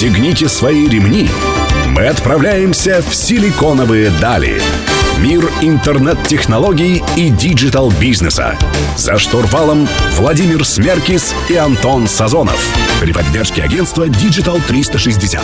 Пристегните 0.00 0.48
свои 0.48 0.88
ремни. 0.88 1.28
Мы 1.88 2.06
отправляемся 2.06 3.02
в 3.06 3.14
силиконовые 3.14 4.08
дали. 4.18 4.62
Мир 5.18 5.46
интернет-технологий 5.60 7.04
и 7.18 7.28
digital-бизнеса. 7.28 8.56
За 8.96 9.18
штурвалом 9.18 9.86
Владимир 10.16 10.64
Смеркис 10.64 11.34
и 11.50 11.56
Антон 11.56 12.08
Сазонов. 12.08 12.58
При 12.98 13.12
поддержке 13.12 13.62
агентства 13.62 14.08
Digital 14.08 14.62
360. 14.66 15.42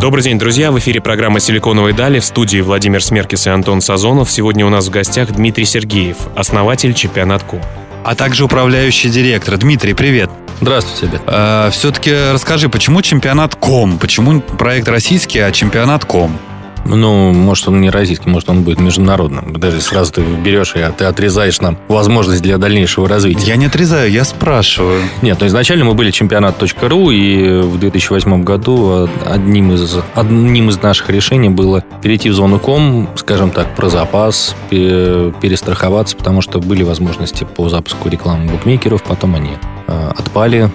Добрый 0.00 0.24
день, 0.24 0.38
друзья. 0.38 0.72
В 0.72 0.78
эфире 0.78 1.02
программа 1.02 1.38
«Силиконовые 1.38 1.94
дали» 1.94 2.18
в 2.18 2.24
студии 2.24 2.62
Владимир 2.62 3.04
Смеркис 3.04 3.46
и 3.46 3.50
Антон 3.50 3.82
Сазонов. 3.82 4.30
Сегодня 4.30 4.64
у 4.64 4.70
нас 4.70 4.86
в 4.86 4.90
гостях 4.90 5.32
Дмитрий 5.32 5.66
Сергеев, 5.66 6.16
основатель 6.34 6.94
чемпионат.ком. 6.94 7.60
А 8.06 8.14
также 8.14 8.46
управляющий 8.46 9.10
директор. 9.10 9.58
Дмитрий, 9.58 9.92
привет. 9.92 10.30
Здравствуйте, 10.60 11.06
тебе. 11.06 11.20
А, 11.26 11.70
все-таки 11.70 12.12
расскажи, 12.32 12.68
почему 12.68 13.02
чемпионат 13.02 13.54
ком? 13.54 13.98
Почему 13.98 14.40
проект 14.40 14.88
российский, 14.88 15.38
а 15.38 15.52
чемпионат 15.52 16.04
ком? 16.04 16.36
Ну, 16.84 17.32
может, 17.32 17.68
он 17.68 17.80
не 17.80 17.90
российский, 17.90 18.28
может, 18.30 18.48
он 18.48 18.62
будет 18.62 18.80
международным. 18.80 19.52
Даже 19.52 19.80
сразу 19.80 20.12
ты 20.12 20.22
берешь 20.22 20.74
и 20.74 20.80
ты 20.96 21.04
отрезаешь 21.04 21.60
нам 21.60 21.76
возможность 21.88 22.40
для 22.40 22.56
дальнейшего 22.56 23.06
развития. 23.06 23.46
Я 23.46 23.56
не 23.56 23.66
отрезаю, 23.66 24.10
я 24.10 24.24
спрашиваю. 24.24 25.02
Нет, 25.20 25.38
ну 25.40 25.46
изначально 25.48 25.84
мы 25.84 25.94
были 25.94 26.10
чемпионат.ру, 26.10 27.10
и 27.10 27.60
в 27.60 27.78
2008 27.78 28.42
году 28.42 29.08
одним 29.26 29.72
из, 29.72 29.98
одним 30.14 30.70
из 30.70 30.80
наших 30.80 31.10
решений 31.10 31.50
было 31.50 31.84
перейти 32.02 32.30
в 32.30 32.34
зону 32.34 32.58
ком, 32.58 33.08
скажем 33.16 33.50
так, 33.50 33.74
про 33.76 33.90
запас, 33.90 34.56
перестраховаться, 34.70 36.16
потому 36.16 36.40
что 36.40 36.58
были 36.58 36.84
возможности 36.84 37.44
по 37.44 37.68
запуску 37.68 38.08
рекламы 38.08 38.50
букмекеров, 38.50 39.02
потом 39.02 39.34
они 39.34 39.50
отпали, 39.88 40.70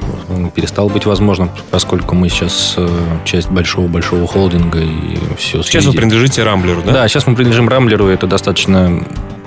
перестал 0.55 0.89
быть 0.89 1.05
возможным, 1.05 1.51
поскольку 1.69 2.15
мы 2.15 2.29
сейчас 2.29 2.75
э, 2.77 2.87
часть 3.25 3.49
большого-большого 3.49 4.27
холдинга 4.27 4.79
и 4.79 5.17
все. 5.37 5.61
Сейчас 5.61 5.85
вы 5.85 5.93
принадлежите 5.93 6.43
Рамблеру, 6.43 6.81
да? 6.81 6.91
Да, 6.93 7.07
сейчас 7.07 7.27
мы 7.27 7.35
принадлежим 7.35 7.69
Рамблеру, 7.69 8.07
это 8.07 8.25
достаточно 8.25 9.03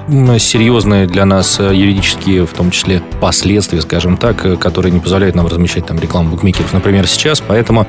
серьезные 0.09 1.07
для 1.07 1.25
нас 1.25 1.59
э, 1.59 1.75
юридические, 1.75 2.47
в 2.47 2.53
том 2.53 2.71
числе, 2.71 3.03
последствия, 3.21 3.81
скажем 3.81 4.17
так, 4.17 4.45
э, 4.47 4.57
которые 4.57 4.93
не 4.93 5.01
позволяют 5.01 5.35
нам 5.35 5.47
размещать 5.47 5.87
там 5.87 5.99
рекламу 5.99 6.31
букмекеров, 6.31 6.73
например, 6.73 7.07
сейчас. 7.07 7.43
Поэтому 7.47 7.87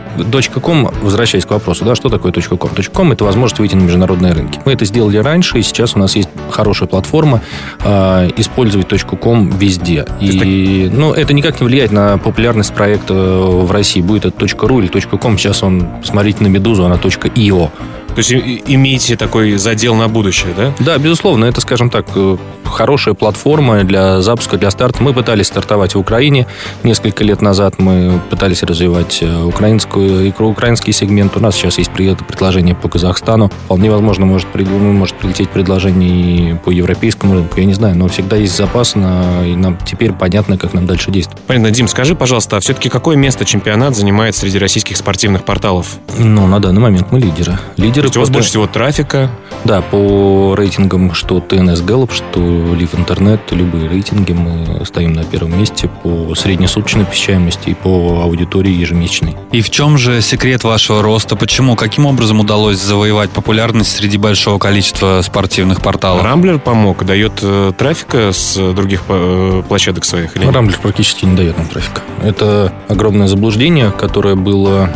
.com, 0.62 0.92
возвращаясь 1.02 1.46
к 1.46 1.52
вопросу, 1.52 1.86
да, 1.86 1.96
что 1.96 2.10
такое 2.10 2.32
.com? 2.32 2.70
.com– 2.94 3.12
это 3.14 3.24
возможность 3.24 3.60
выйти 3.60 3.76
на 3.76 3.82
международные 3.82 4.34
рынки. 4.34 4.60
Мы 4.66 4.74
это 4.74 4.86
сделали 4.86 5.18
раньше, 5.18 5.60
и 5.60 5.62
сейчас 5.62 5.96
у 5.96 6.00
нас 6.00 6.16
есть 6.16 6.30
хорошая 6.50 6.90
платформа 6.90 7.42
э, 7.84 8.30
использовать 8.38 8.88
.com 9.22 9.50
везде. 9.52 10.06
И, 10.20 10.90
ну, 10.92 11.14
это 11.14 11.34
никак 11.34 11.60
не 11.60 11.68
влияет 11.68 11.92
на 11.92 12.18
популярность 12.18 12.74
проекта 12.74 13.14
в 13.14 13.72
России. 13.72 14.02
Будет 14.02 14.26
это 14.26 14.46
.ru 14.46 14.80
или 14.80 15.18
.com, 15.18 15.38
сейчас 15.38 15.62
он, 15.62 15.88
смотрите 16.04 16.44
на 16.44 16.48
Медузу, 16.48 16.86
она 16.86 16.96
.io. 16.96 17.70
То 18.18 18.22
есть 18.22 18.32
имеете 18.66 19.16
такой 19.16 19.58
задел 19.58 19.94
на 19.94 20.08
будущее, 20.08 20.52
да? 20.58 20.74
Да, 20.80 20.98
безусловно. 20.98 21.46
Это, 21.46 21.62
скажем 21.62 21.92
так, 21.92 22.08
э, 22.16 22.38
хорошая 22.66 23.14
платформа 23.14 23.84
для 23.84 24.22
запуска, 24.22 24.58
для 24.58 24.72
старта. 24.72 25.04
Мы 25.04 25.14
пытались 25.14 25.46
стартовать 25.46 25.94
в 25.94 26.00
Украине 26.00 26.48
несколько 26.82 27.24
лет 27.24 27.44
назад. 27.44 27.76
Мы 27.78 28.20
пытались 28.32 28.64
развивать 28.64 29.20
э, 29.22 29.44
украинскую, 29.44 30.34
украинский 30.40 30.94
сегмент. 30.94 31.38
У 31.38 31.40
нас 31.40 31.54
сейчас 31.56 31.78
есть 31.78 31.92
предложение 31.92 32.74
по 32.74 32.90
Казахстану. 32.90 33.52
Вполне 33.66 33.92
возможно, 33.92 34.26
может, 34.26 34.48
может 34.56 35.16
прилететь 35.18 35.50
предложение 35.50 36.54
и 36.54 36.56
по 36.56 36.72
европейскому 36.72 37.36
рынку. 37.36 37.60
Я 37.60 37.66
не 37.66 37.76
знаю, 37.76 37.96
но 37.96 38.08
всегда 38.08 38.36
есть 38.36 38.58
запас, 38.58 38.96
на, 38.96 39.46
и 39.46 39.56
нам 39.56 39.78
теперь 39.86 40.12
понятно, 40.12 40.58
как 40.58 40.74
нам 40.74 40.88
дальше 40.88 41.12
действовать. 41.12 41.44
Понятно. 41.46 41.70
Дим, 41.70 41.88
скажи, 41.88 42.16
пожалуйста, 42.16 42.58
а 42.58 42.60
все-таки 42.62 42.90
какое 42.90 43.16
место 43.16 43.46
чемпионат 43.46 43.96
занимает 43.96 44.36
среди 44.36 44.58
российских 44.58 44.98
спортивных 44.98 45.44
порталов? 45.44 45.98
Ну, 46.18 46.48
на 46.48 46.60
данный 46.60 46.82
момент 46.82 47.12
мы 47.12 47.20
лидеры. 47.20 47.60
Лидеры 47.78 48.07
есть 48.08 48.18
у 48.18 48.20
вас 48.20 48.30
больше 48.30 48.50
всего 48.50 48.68
трафика? 48.68 49.30
Да, 49.66 49.82
по 49.82 50.56
рейтингам, 50.56 51.14
что 51.14 51.40
TNS 51.40 51.86
Gallup, 51.86 52.14
что 52.14 52.40
Live 52.40 52.96
Internet, 52.96 53.40
любые 53.52 53.90
рейтинги, 53.90 54.32
мы 54.32 54.86
стоим 54.86 55.14
на 55.14 55.24
первом 55.24 55.60
месте 55.60 55.90
по 56.04 56.34
среднесуточной 56.36 57.06
посещаемости 57.06 57.72
и 57.72 57.74
по 57.74 58.22
аудитории 58.24 58.72
ежемесячной. 58.72 59.36
И 59.52 59.62
в 59.62 59.70
чем 59.70 59.98
же 59.98 60.22
секрет 60.22 60.64
вашего 60.64 61.02
роста? 61.02 61.36
Почему? 61.36 61.76
Каким 61.76 62.06
образом 62.06 62.40
удалось 62.40 62.78
завоевать 62.78 63.30
популярность 63.32 63.92
среди 63.92 64.18
большого 64.18 64.58
количества 64.58 65.22
спортивных 65.22 65.82
порталов? 65.82 66.24
Рамблер 66.24 66.60
помог, 66.60 67.04
дает 67.06 67.34
э, 67.42 67.74
трафика 67.78 68.32
с 68.32 68.56
других 68.74 69.04
э, 69.10 69.64
площадок 69.68 70.06
своих? 70.06 70.36
Или 70.38 70.46
Рамблер 70.46 70.78
практически 70.80 71.26
не 71.26 71.36
дает 71.36 71.58
нам 71.58 71.68
трафика. 71.68 72.02
Это 72.24 72.74
огромное 72.88 73.28
заблуждение, 73.28 73.92
которое 73.92 74.36
было, 74.36 74.90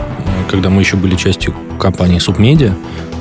когда 0.50 0.70
мы 0.70 0.82
еще 0.82 0.96
были 0.96 1.16
частью 1.16 1.54
компании 1.78 2.20
Submedia, 2.20 2.74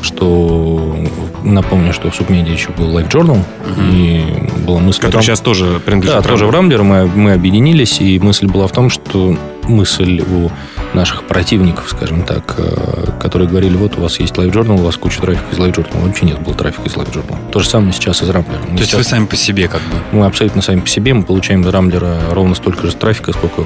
что 0.03 0.97
напомню, 1.43 1.93
что 1.93 2.11
в 2.11 2.15
Субмедиа 2.15 2.53
еще 2.53 2.71
был 2.71 2.97
Life 2.97 3.11
Journal, 3.11 3.39
угу. 3.39 3.81
и 3.93 4.25
была 4.67 4.79
мысль... 4.81 5.01
Который 5.01 5.13
том, 5.13 5.23
сейчас 5.23 5.41
тоже 5.41 5.81
принадлежит 5.85 6.23
Да, 6.23 6.29
тоже 6.29 6.47
в 6.47 6.51
Рамблер 6.51 6.83
мы, 6.83 7.07
мы 7.07 7.33
объединились, 7.33 8.01
и 8.01 8.19
мысль 8.19 8.47
была 8.47 8.67
в 8.67 8.73
том, 8.73 8.91
что 8.91 9.37
мысль 9.69 10.21
у 10.21 10.51
наших 10.95 11.25
противников, 11.25 11.89
скажем 11.91 12.23
так, 12.23 12.57
э, 12.59 13.13
которые 13.21 13.49
говорили, 13.49 13.77
вот 13.77 13.97
у 13.97 14.03
вас 14.03 14.19
есть 14.19 14.35
Live 14.35 14.53
Journal, 14.53 14.81
у 14.81 14.83
вас 14.83 14.97
куча 14.97 15.21
трафика 15.21 15.45
из 15.53 15.59
Live 15.59 15.75
Journal. 15.75 16.07
Вообще 16.07 16.27
нет 16.27 16.41
было 16.41 16.55
трафика 16.55 16.89
из 16.89 16.95
Live 16.95 17.13
Journal. 17.13 17.37
То 17.53 17.61
же 17.61 17.69
самое 17.69 17.93
сейчас 17.93 18.23
из 18.23 18.31
Рамблера. 18.31 18.61
То 18.61 18.79
есть 18.79 18.95
вы 18.95 19.05
сами 19.05 19.27
по 19.27 19.37
себе 19.37 19.69
как 19.69 19.83
бы? 19.83 19.97
Мы 20.13 20.27
абсолютно 20.27 20.63
сами 20.63 20.81
по 20.81 20.89
себе. 20.89 21.15
Мы 21.15 21.23
получаем 21.23 21.63
из 21.63 21.67
Рамблера 21.69 22.19
ровно 22.31 22.55
столько 22.55 22.87
же 22.87 22.95
трафика, 22.95 23.33
сколько 23.33 23.63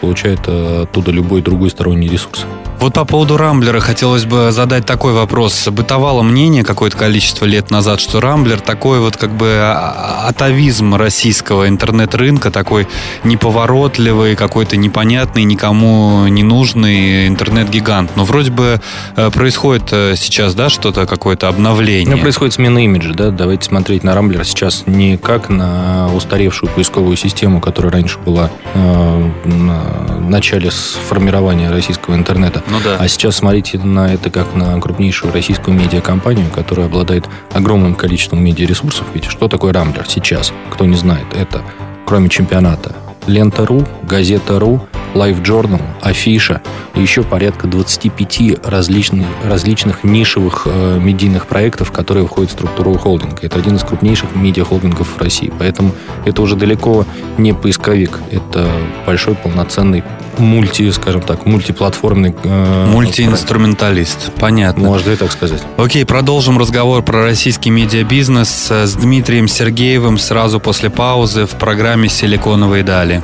получает 0.00 0.40
э, 0.46 0.82
оттуда 0.84 1.10
любой 1.10 1.42
другой 1.42 1.70
сторонний 1.70 2.08
ресурс. 2.08 2.46
Вот 2.78 2.94
по 2.94 3.04
поводу 3.04 3.36
Рамблера 3.36 3.80
хотелось 3.80 4.24
бы 4.24 4.52
задать 4.52 4.86
такой 4.86 5.12
вопрос. 5.12 5.66
Бытовало 5.68 6.22
мнение 6.22 6.62
какое-то 6.62 6.96
количество 6.96 7.44
лет 7.44 7.70
назад, 7.70 8.00
что 8.00 8.20
Рамблер 8.20 8.60
такой 8.60 9.00
вот 9.00 9.16
как 9.16 9.32
бы 9.32 9.48
а, 9.48 10.22
а, 10.24 10.28
атовизм 10.28 10.94
российского 10.94 11.68
интернет-рынка, 11.68 12.52
такой 12.52 12.86
неповоротливый, 13.24 14.36
какой-то 14.36 14.76
непонятный, 14.76 15.42
никому 15.42 16.28
не 16.28 16.44
нужный 16.44 17.26
интернет-гигант. 17.26 18.12
Но 18.14 18.24
вроде 18.24 18.52
бы 18.52 18.80
э, 19.16 19.30
происходит 19.30 19.88
э, 19.90 20.14
сейчас, 20.16 20.54
да, 20.54 20.68
что-то, 20.68 21.06
какое-то 21.06 21.48
обновление. 21.48 22.14
Ну, 22.14 22.22
происходит 22.22 22.54
смена 22.54 22.78
имиджа, 22.78 23.12
да. 23.12 23.30
Давайте 23.30 23.64
смотреть 23.64 24.04
на 24.04 24.14
Рамблер 24.14 24.44
сейчас 24.44 24.84
не 24.86 25.16
как 25.16 25.48
на 25.48 26.14
устаревшую 26.14 26.70
поисковую 26.70 27.16
систему, 27.16 27.60
которая 27.60 27.92
раньше 27.92 28.18
была 28.18 28.50
э, 28.74 29.30
на 29.46 30.18
начале 30.28 30.70
формирования 30.70 31.70
российского 31.70 32.14
интернета, 32.14 32.62
ну, 32.70 32.78
да. 32.84 32.96
А 32.98 33.08
сейчас 33.08 33.36
смотрите 33.36 33.78
на 33.78 34.12
это 34.12 34.30
как 34.30 34.54
на 34.54 34.80
крупнейшую 34.80 35.32
российскую 35.32 35.76
медиакомпанию, 35.76 36.50
которая 36.50 36.86
обладает 36.86 37.24
огромным 37.52 37.94
количеством 37.94 38.42
медиаресурсов. 38.42 39.06
Ведь 39.14 39.24
что 39.24 39.48
такое 39.48 39.72
Рамблер 39.72 40.06
сейчас? 40.08 40.52
Кто 40.70 40.84
не 40.84 40.96
знает, 40.96 41.26
это 41.34 41.62
кроме 42.06 42.28
чемпионата 42.28 42.94
Лента.ру, 43.26 43.84
Газета.ру, 44.04 44.86
Life 45.14 45.42
Journal, 45.42 45.82
Афиша 46.00 46.62
и 46.94 47.00
еще 47.00 47.22
порядка 47.22 47.66
25 47.66 48.64
различных, 48.64 49.26
различных 49.44 50.04
нишевых 50.04 50.62
э, 50.66 50.98
медийных 50.98 51.46
проектов, 51.46 51.92
которые 51.92 52.26
входят 52.26 52.50
в 52.50 52.54
структуру 52.54 52.94
холдинга. 52.94 53.38
Это 53.42 53.58
один 53.58 53.76
из 53.76 53.82
крупнейших 53.82 54.34
медиахолдингов 54.34 55.16
в 55.16 55.22
России. 55.22 55.52
Поэтому 55.58 55.92
это 56.24 56.42
уже 56.42 56.56
далеко 56.56 57.04
не 57.36 57.52
поисковик. 57.52 58.18
Это 58.30 58.68
большой 59.06 59.34
полноценный 59.34 60.02
мульти, 60.38 60.90
скажем 60.90 61.20
так, 61.22 61.46
мультиплатформный... 61.46 62.34
Э, 62.44 62.86
Мультиинструменталист, 62.86 64.18
проект. 64.18 64.40
понятно. 64.40 64.84
Можно 64.84 65.10
и 65.12 65.16
так 65.16 65.32
сказать. 65.32 65.62
Окей, 65.76 66.04
продолжим 66.04 66.58
разговор 66.58 67.02
про 67.02 67.22
российский 67.22 67.70
медиабизнес 67.70 68.70
с 68.70 68.94
Дмитрием 68.94 69.48
Сергеевым 69.48 70.18
сразу 70.18 70.60
после 70.60 70.90
паузы 70.90 71.46
в 71.46 71.52
программе 71.52 72.08
«Силиконовые 72.08 72.82
дали». 72.82 73.22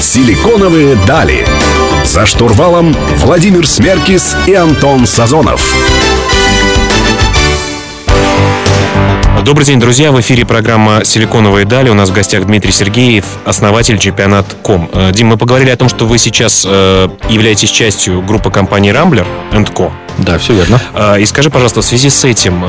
«Силиконовые 0.00 0.96
дали». 1.06 1.46
За 2.04 2.24
штурвалом 2.24 2.96
Владимир 3.18 3.66
Смеркис 3.66 4.34
и 4.46 4.54
Антон 4.54 5.06
Сазонов. 5.06 5.74
Добрый 9.44 9.64
день, 9.64 9.78
друзья. 9.78 10.10
В 10.10 10.20
эфире 10.20 10.44
программа 10.44 11.04
«Силиконовые 11.04 11.64
дали». 11.64 11.88
У 11.90 11.94
нас 11.94 12.10
в 12.10 12.12
гостях 12.12 12.44
Дмитрий 12.44 12.72
Сергеев, 12.72 13.24
основатель 13.44 13.96
чемпионат.ком. 13.98 14.90
Э, 14.92 15.12
Дим, 15.12 15.28
мы 15.28 15.36
поговорили 15.36 15.70
о 15.70 15.76
том, 15.76 15.88
что 15.88 16.06
вы 16.06 16.18
сейчас 16.18 16.66
э, 16.68 17.08
являетесь 17.30 17.70
частью 17.70 18.20
группы 18.20 18.50
компании 18.50 18.92
Rambler 18.92 19.26
Co. 19.52 19.92
Да, 20.18 20.38
все 20.38 20.54
верно. 20.54 20.80
Э, 20.92 21.20
и 21.20 21.24
скажи, 21.24 21.50
пожалуйста, 21.50 21.82
в 21.82 21.84
связи 21.84 22.10
с 22.10 22.24
этим, 22.24 22.64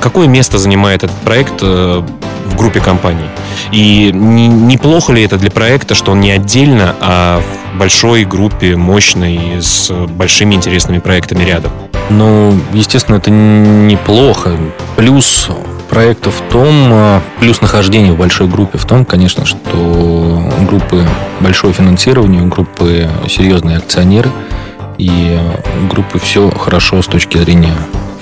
какое 0.00 0.28
место 0.28 0.58
занимает 0.58 1.02
этот 1.02 1.16
проект 1.18 1.62
в 1.62 2.56
группе 2.56 2.80
компаний? 2.80 3.24
И 3.72 4.10
неплохо 4.12 5.12
ли 5.12 5.22
это 5.22 5.36
для 5.36 5.50
проекта, 5.50 5.94
что 5.94 6.12
он 6.12 6.20
не 6.20 6.30
отдельно, 6.30 6.94
а 7.00 7.40
в 7.40 7.78
большой 7.78 8.24
группе, 8.24 8.76
мощной, 8.76 9.60
с 9.60 9.90
большими 9.90 10.54
интересными 10.54 10.98
проектами 10.98 11.44
рядом? 11.44 11.72
Ну, 12.10 12.58
естественно, 12.72 13.16
это 13.16 13.30
неплохо. 13.30 14.56
Плюс 14.96 15.48
проекта 15.88 16.30
в 16.30 16.40
том, 16.50 16.68
э, 16.92 17.20
плюс 17.40 17.60
нахождение 17.60 18.12
в 18.12 18.16
большой 18.16 18.46
группе 18.46 18.78
в 18.78 18.86
том, 18.86 19.04
конечно, 19.04 19.44
что 19.44 20.48
группы 20.68 21.04
большое 21.40 21.72
финансирование, 21.72 22.42
группы 22.42 23.08
серьезные 23.28 23.78
акционеры 23.78 24.30
и 24.98 25.38
группы 25.90 26.18
все 26.20 26.50
хорошо 26.50 27.02
с 27.02 27.06
точки 27.06 27.38
зрения 27.38 27.74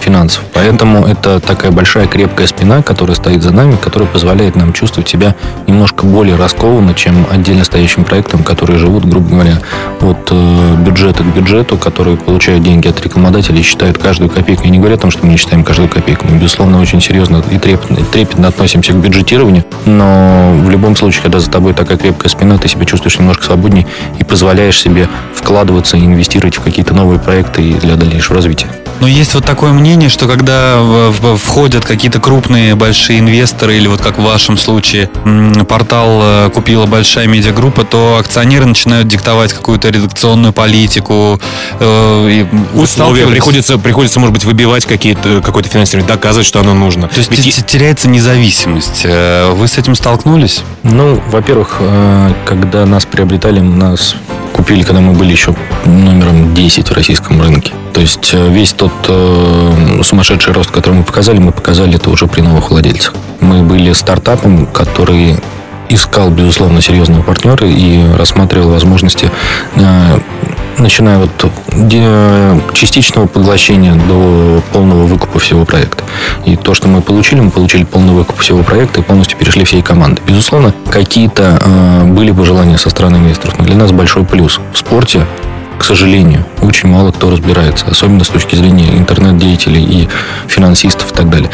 финансов. 0.09 0.43
Поэтому 0.55 1.05
это 1.05 1.39
такая 1.39 1.71
большая 1.71 2.07
крепкая 2.07 2.47
спина, 2.47 2.83
которая 2.83 3.15
стоит 3.15 3.43
за 3.43 3.53
нами, 3.53 3.77
которая 3.77 4.09
позволяет 4.09 4.57
нам 4.57 4.73
чувствовать 4.73 5.09
себя 5.09 5.35
немножко 5.67 6.07
более 6.07 6.37
раскованно, 6.37 6.95
чем 6.95 7.27
отдельно 7.31 7.65
стоящим 7.65 8.05
проектам, 8.05 8.43
которые 8.43 8.79
живут, 8.79 9.05
грубо 9.05 9.29
говоря, 9.29 9.59
от 10.01 10.29
э, 10.31 10.77
бюджета 10.79 11.23
к 11.23 11.27
бюджету, 11.27 11.77
которые 11.77 12.17
получают 12.17 12.63
деньги 12.63 12.89
от 12.89 13.03
рекламодателей 13.03 13.61
и 13.61 13.63
считают 13.63 13.99
каждую 13.99 14.31
копейку. 14.31 14.65
Я 14.65 14.71
не 14.71 14.79
говорю 14.79 14.95
о 14.95 14.99
том, 14.99 15.11
что 15.11 15.27
мы 15.27 15.33
не 15.33 15.37
считаем 15.37 15.63
каждую 15.63 15.91
копейку. 15.91 16.27
Мы, 16.27 16.39
безусловно, 16.39 16.81
очень 16.81 17.03
серьезно 17.03 17.45
и 17.51 17.59
трепетно, 17.59 17.99
и 17.99 18.03
трепетно 18.03 18.49
относимся 18.49 18.93
к 18.93 18.97
бюджетированию, 18.97 19.65
но 19.85 20.55
в 20.65 20.71
любом 20.71 20.97
случае, 20.97 21.23
когда 21.23 21.39
за 21.39 21.51
тобой 21.51 21.75
такая 21.75 21.99
крепкая 21.99 22.31
спина, 22.31 22.57
ты 22.57 22.69
себя 22.69 22.87
чувствуешь 22.87 23.19
немножко 23.19 23.45
свободнее 23.45 23.87
и 24.19 24.25
позволяешь 24.25 24.81
себе 24.81 25.07
вкладываться 25.35 25.99
и 25.99 26.05
инвестировать 26.05 26.57
в 26.57 26.63
какие-то 26.63 26.95
новые 26.95 27.21
проекты 27.21 27.75
для 27.75 27.97
дальнейшего 27.97 28.37
развития. 28.37 28.69
Но 29.01 29.07
есть 29.07 29.35
вот 29.35 29.45
такое 29.45 29.73
мнение, 29.73 30.09
что 30.09 30.27
когда 30.27 31.11
входят 31.37 31.85
какие-то 31.85 32.21
крупные 32.21 32.75
большие 32.75 33.21
инвесторы, 33.21 33.77
или 33.77 33.87
вот 33.87 34.01
как 34.01 34.19
в 34.19 34.23
вашем 34.23 34.57
случае 34.57 35.09
портал 35.69 36.21
э, 36.23 36.51
купила 36.53 36.87
большая 36.87 37.27
медиагруппа, 37.27 37.85
то 37.85 38.19
акционеры 38.19 38.67
начинают 38.67 39.09
диктовать 39.09 39.53
какую-то 39.53 39.89
редакционную 39.89 40.53
политику. 40.53 41.41
Э, 41.79 42.47
Условия 42.75 43.27
приходится, 43.27 43.79
приходится, 43.79 44.21
может 44.21 44.33
быть, 44.33 44.45
выбивать 44.45 44.87
какие-то, 44.87 45.41
какое-то 45.43 45.69
финансирование, 45.69 46.09
доказывать, 46.09 46.47
что 46.47 46.61
оно 46.61 46.75
нужно. 46.75 47.09
То 47.09 47.19
есть 47.19 47.31
Ведь... 47.31 47.67
теряется 47.67 48.09
независимость. 48.09 49.03
Э, 49.05 49.53
вы 49.53 49.69
с 49.69 49.79
этим 49.79 49.95
столкнулись? 49.95 50.63
Ну, 50.83 51.23
во-первых, 51.29 51.81
когда 52.45 52.87
нас 52.87 53.05
приобретали, 53.05 53.61
нас 53.61 54.15
купили, 54.59 54.83
когда 54.83 55.01
мы 55.01 55.13
были 55.13 55.31
еще 55.31 55.55
номером 55.85 56.53
10 56.53 56.91
в 56.91 56.93
российском 56.93 57.41
рынке. 57.41 57.73
То 57.95 58.01
есть 58.01 58.31
э, 58.33 58.49
весь 58.51 58.73
тот 58.73 58.93
э, 59.07 60.01
сумасшедший 60.03 60.53
рост, 60.53 60.73
который 60.73 60.95
мы 60.95 61.05
показали, 61.05 61.39
мы 61.39 61.53
показали 61.53 61.95
это 61.95 62.11
уже 62.11 62.27
при 62.27 62.41
новых 62.41 62.71
владельцах. 62.71 63.15
Мы 63.41 63.63
были 63.63 63.93
стартапом, 63.93 64.67
который 64.67 65.37
искал, 65.89 66.31
безусловно, 66.31 66.81
серьезного 66.81 67.23
партнера 67.23 67.69
и 67.69 68.05
рассматривал 68.17 68.71
возможности 68.71 69.31
э, 69.77 70.19
начиная 70.79 71.19
от 71.25 72.75
частичного 72.75 73.27
поглощения 73.27 73.95
до 73.95 74.63
полного 74.73 75.05
выкупа 75.07 75.39
всего 75.39 75.65
проекта. 75.65 76.05
И 76.45 76.57
то, 76.57 76.75
что 76.75 76.89
мы 76.89 77.03
получили, 77.03 77.41
мы 77.41 77.51
получили 77.51 77.85
полный 77.85 78.13
выкуп 78.13 78.39
всего 78.39 78.63
проекта 78.63 79.01
и 79.01 79.03
полностью 79.03 79.39
перешли 79.39 79.65
всей 79.65 79.83
команды. 79.83 80.21
Безусловно, 80.27 80.75
какие-то 80.91 81.61
э, 81.61 82.05
были 82.05 82.31
пожелания 82.31 82.79
со 82.79 82.91
стороны 82.91 83.17
инвесторов, 83.17 83.59
но 83.59 83.65
для 83.65 83.77
нас 83.77 83.93
большой 83.93 84.25
плюс. 84.25 84.61
В 84.73 84.79
спорте 84.79 85.27
к 85.79 85.85
сожалению, 85.85 86.45
очень 86.61 86.89
мало 86.89 87.13
кто 87.13 87.31
разбирается, 87.31 87.87
особенно 87.87 88.25
с 88.25 88.29
точки 88.29 88.57
зрения 88.57 88.99
интернет-деятелей 88.99 89.83
и 89.83 90.09
финансистов 90.49 91.13
и 91.13 91.15
так 91.15 91.31
далее. 91.31 91.51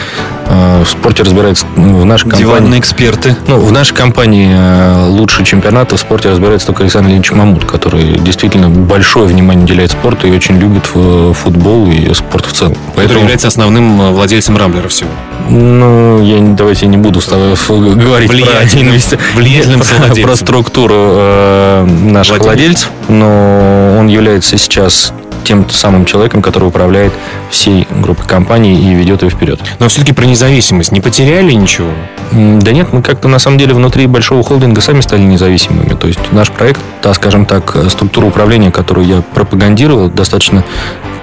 В 0.84 0.88
спорте 0.88 1.22
разбирается 1.22 1.66
ну, 1.76 2.00
в 2.00 2.04
нашей 2.04 2.24
компании... 2.24 2.44
Диванные 2.44 2.80
эксперты. 2.80 3.36
Ну, 3.46 3.58
в 3.58 3.72
нашей 3.72 3.94
компании 3.94 4.50
э, 4.52 5.08
лучший 5.08 5.44
чемпионат 5.44 5.92
в 5.92 5.96
спорте 5.96 6.30
разбирается 6.30 6.66
только 6.68 6.82
Александр 6.82 7.10
Ильич 7.10 7.30
Мамут, 7.32 7.64
который 7.64 8.18
действительно 8.18 8.68
большое 8.68 9.26
внимание 9.26 9.64
уделяет 9.64 9.92
спорту 9.92 10.26
и 10.26 10.30
очень 10.30 10.58
любит 10.58 10.86
футбол 10.86 11.90
и 11.90 12.12
спорт 12.14 12.46
в 12.46 12.52
целом. 12.52 12.76
Поэтому... 12.88 13.04
Который 13.04 13.20
является 13.20 13.48
основным 13.48 14.00
э, 14.00 14.10
владельцем 14.10 14.56
Рамблера 14.56 14.88
всего. 14.88 15.10
Ну, 15.48 16.22
я 16.22 16.38
давайте 16.40 16.86
не 16.86 16.96
буду 16.96 17.20
говорить 17.20 18.30
Влиятельным, 18.30 18.94
про, 19.00 19.40
влиятельным 19.40 19.80
про 20.22 20.36
структуру 20.36 20.94
э, 20.94 21.86
наших 21.86 22.38
владельцев, 22.38 22.90
но 23.08 23.96
он 23.98 24.06
является 24.08 24.56
сейчас 24.56 25.12
тем 25.44 25.68
самым 25.70 26.04
человеком, 26.04 26.42
который 26.42 26.68
управляет 26.68 27.12
всей 27.50 27.86
группой 27.90 28.26
компаний 28.26 28.74
и 28.74 28.94
ведет 28.94 29.22
ее 29.22 29.30
вперед. 29.30 29.60
Но 29.78 29.88
все-таки 29.88 30.12
про 30.12 30.24
независимость 30.24 30.92
не 30.92 31.00
потеряли 31.00 31.52
ничего? 31.52 31.90
Да 32.32 32.72
нет, 32.72 32.92
мы 32.92 33.02
как-то 33.02 33.28
на 33.28 33.38
самом 33.38 33.58
деле 33.58 33.74
внутри 33.74 34.06
большого 34.06 34.42
холдинга 34.42 34.80
сами 34.80 35.00
стали 35.00 35.22
независимыми. 35.22 35.94
То 35.94 36.06
есть 36.06 36.20
наш 36.32 36.50
проект, 36.50 36.80
та, 37.00 37.14
скажем 37.14 37.46
так, 37.46 37.76
структура 37.88 38.26
управления, 38.26 38.70
которую 38.70 39.06
я 39.06 39.22
пропагандировал, 39.22 40.08
достаточно 40.08 40.64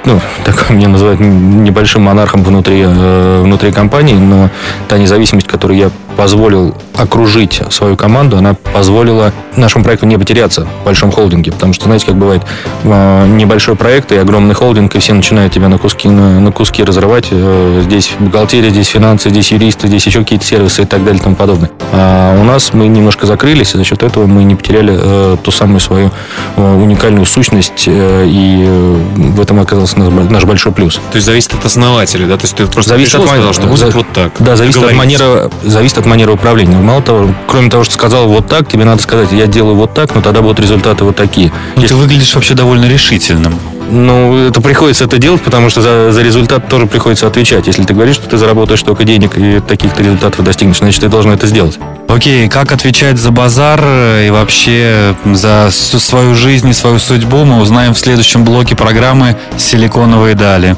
ну, 0.05 0.19
так 0.43 0.69
меня 0.69 0.87
называют 0.87 1.19
небольшим 1.19 2.03
монархом 2.03 2.43
внутри, 2.43 2.83
э, 2.85 3.41
внутри 3.43 3.71
компании, 3.71 4.15
но 4.15 4.49
та 4.87 4.97
независимость, 4.97 5.47
которую 5.47 5.77
я 5.77 5.91
позволил 6.15 6.75
окружить 6.95 7.61
свою 7.71 7.95
команду, 7.95 8.37
она 8.37 8.53
позволила 8.53 9.31
нашему 9.55 9.83
проекту 9.83 10.05
не 10.05 10.17
потеряться 10.17 10.67
в 10.81 10.85
большом 10.85 11.11
холдинге. 11.11 11.51
Потому 11.51 11.73
что, 11.73 11.85
знаете, 11.85 12.05
как 12.05 12.15
бывает, 12.15 12.43
э, 12.83 13.27
небольшой 13.27 13.75
проект 13.75 14.11
и 14.11 14.17
огромный 14.17 14.53
холдинг, 14.53 14.93
и 14.95 14.99
все 14.99 15.13
начинают 15.13 15.53
тебя 15.53 15.67
на 15.67 15.77
куски, 15.77 16.09
на, 16.09 16.39
на 16.39 16.51
куски 16.51 16.83
разрывать. 16.83 17.27
Э, 17.31 17.81
здесь 17.83 18.11
бухгалтерия, 18.19 18.69
здесь 18.69 18.87
финансы, 18.87 19.29
здесь 19.29 19.51
юристы, 19.51 19.87
здесь 19.87 20.05
еще 20.05 20.19
какие-то 20.19 20.45
сервисы 20.45 20.83
и 20.83 20.85
так 20.85 21.03
далее 21.03 21.19
и 21.19 21.23
тому 21.23 21.35
подобное. 21.35 21.71
А 21.91 22.39
у 22.39 22.43
нас 22.43 22.73
мы 22.73 22.87
немножко 22.87 23.25
закрылись, 23.25 23.73
и 23.73 23.77
за 23.77 23.83
счет 23.83 24.03
этого 24.03 24.27
мы 24.27 24.43
не 24.43 24.55
потеряли 24.55 24.93
э, 24.95 25.37
ту 25.41 25.51
самую 25.51 25.79
свою 25.79 26.11
уникальную 26.55 27.25
сущность, 27.25 27.85
и 27.87 28.65
в 29.15 29.41
этом 29.41 29.59
оказался 29.59 29.90
наш, 29.95 30.29
наш 30.29 30.43
большой 30.43 30.71
плюс. 30.71 30.95
То 30.95 31.15
есть 31.15 31.25
зависит 31.25 31.53
от 31.53 31.65
основателя, 31.65 32.27
да? 32.27 32.37
То 32.37 32.45
есть 32.45 32.55
ты 32.55 32.65
просто 32.67 32.91
зависит 32.91 33.15
от, 33.15 33.27
сказал, 33.27 33.53
что 33.53 33.67
будет 33.67 33.79
за, 33.79 33.89
вот 33.91 34.07
так. 34.13 34.31
Да, 34.39 34.55
зависит 34.55 34.83
от 34.83 34.93
манеры, 34.93 35.49
зависит 35.63 35.97
от 35.97 36.05
манеры 36.05 36.33
управления. 36.33 36.77
Мало 36.77 37.01
того, 37.01 37.33
кроме 37.47 37.69
того, 37.69 37.83
что 37.83 37.93
сказал 37.93 38.27
вот 38.27 38.47
так, 38.47 38.67
тебе 38.67 38.85
надо 38.85 39.01
сказать, 39.01 39.31
я 39.31 39.47
делаю 39.47 39.75
вот 39.75 39.93
так, 39.93 40.13
но 40.15 40.21
тогда 40.21 40.41
будут 40.41 40.59
результаты 40.59 41.03
вот 41.03 41.15
такие. 41.15 41.51
Ну, 41.75 41.81
Если... 41.81 41.95
Ты 41.95 42.01
выглядишь 42.01 42.33
вообще 42.35 42.53
довольно 42.53 42.85
решительным. 42.85 43.59
Ну, 43.93 44.47
это 44.47 44.61
приходится 44.61 45.03
это 45.03 45.17
делать, 45.17 45.41
потому 45.41 45.69
что 45.69 45.81
за, 45.81 46.13
за 46.13 46.21
результат 46.21 46.69
тоже 46.69 46.85
приходится 46.85 47.27
отвечать. 47.27 47.67
Если 47.67 47.83
ты 47.83 47.93
говоришь, 47.93 48.15
что 48.15 48.29
ты 48.29 48.37
заработаешь 48.37 48.81
только 48.81 49.03
денег 49.03 49.37
и 49.37 49.59
таких-то 49.59 50.01
результатов 50.01 50.45
достигнешь, 50.45 50.77
значит, 50.77 51.01
ты 51.01 51.09
должен 51.09 51.31
это 51.31 51.45
сделать. 51.45 51.77
Окей, 52.07 52.47
как 52.47 52.71
отвечать 52.71 53.19
за 53.19 53.31
базар 53.31 53.81
и 54.25 54.29
вообще 54.29 55.13
за 55.25 55.69
свою 55.71 56.35
жизнь 56.35 56.69
и 56.69 56.73
свою 56.73 56.99
судьбу 56.99 57.43
мы 57.43 57.59
узнаем 57.59 57.93
в 57.93 57.99
следующем 57.99 58.45
блоке 58.45 58.77
программы 58.77 59.35
«Силиконовые 59.57 60.35
дали». 60.35 60.77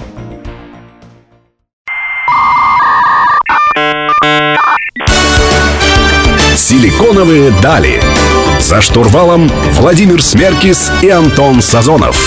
«Силиконовые 6.55 7.51
дали». 7.61 8.01
За 8.59 8.81
штурвалом 8.81 9.51
Владимир 9.73 10.23
Смеркис 10.23 10.91
и 11.03 11.09
Антон 11.09 11.61
Сазонов. 11.61 12.17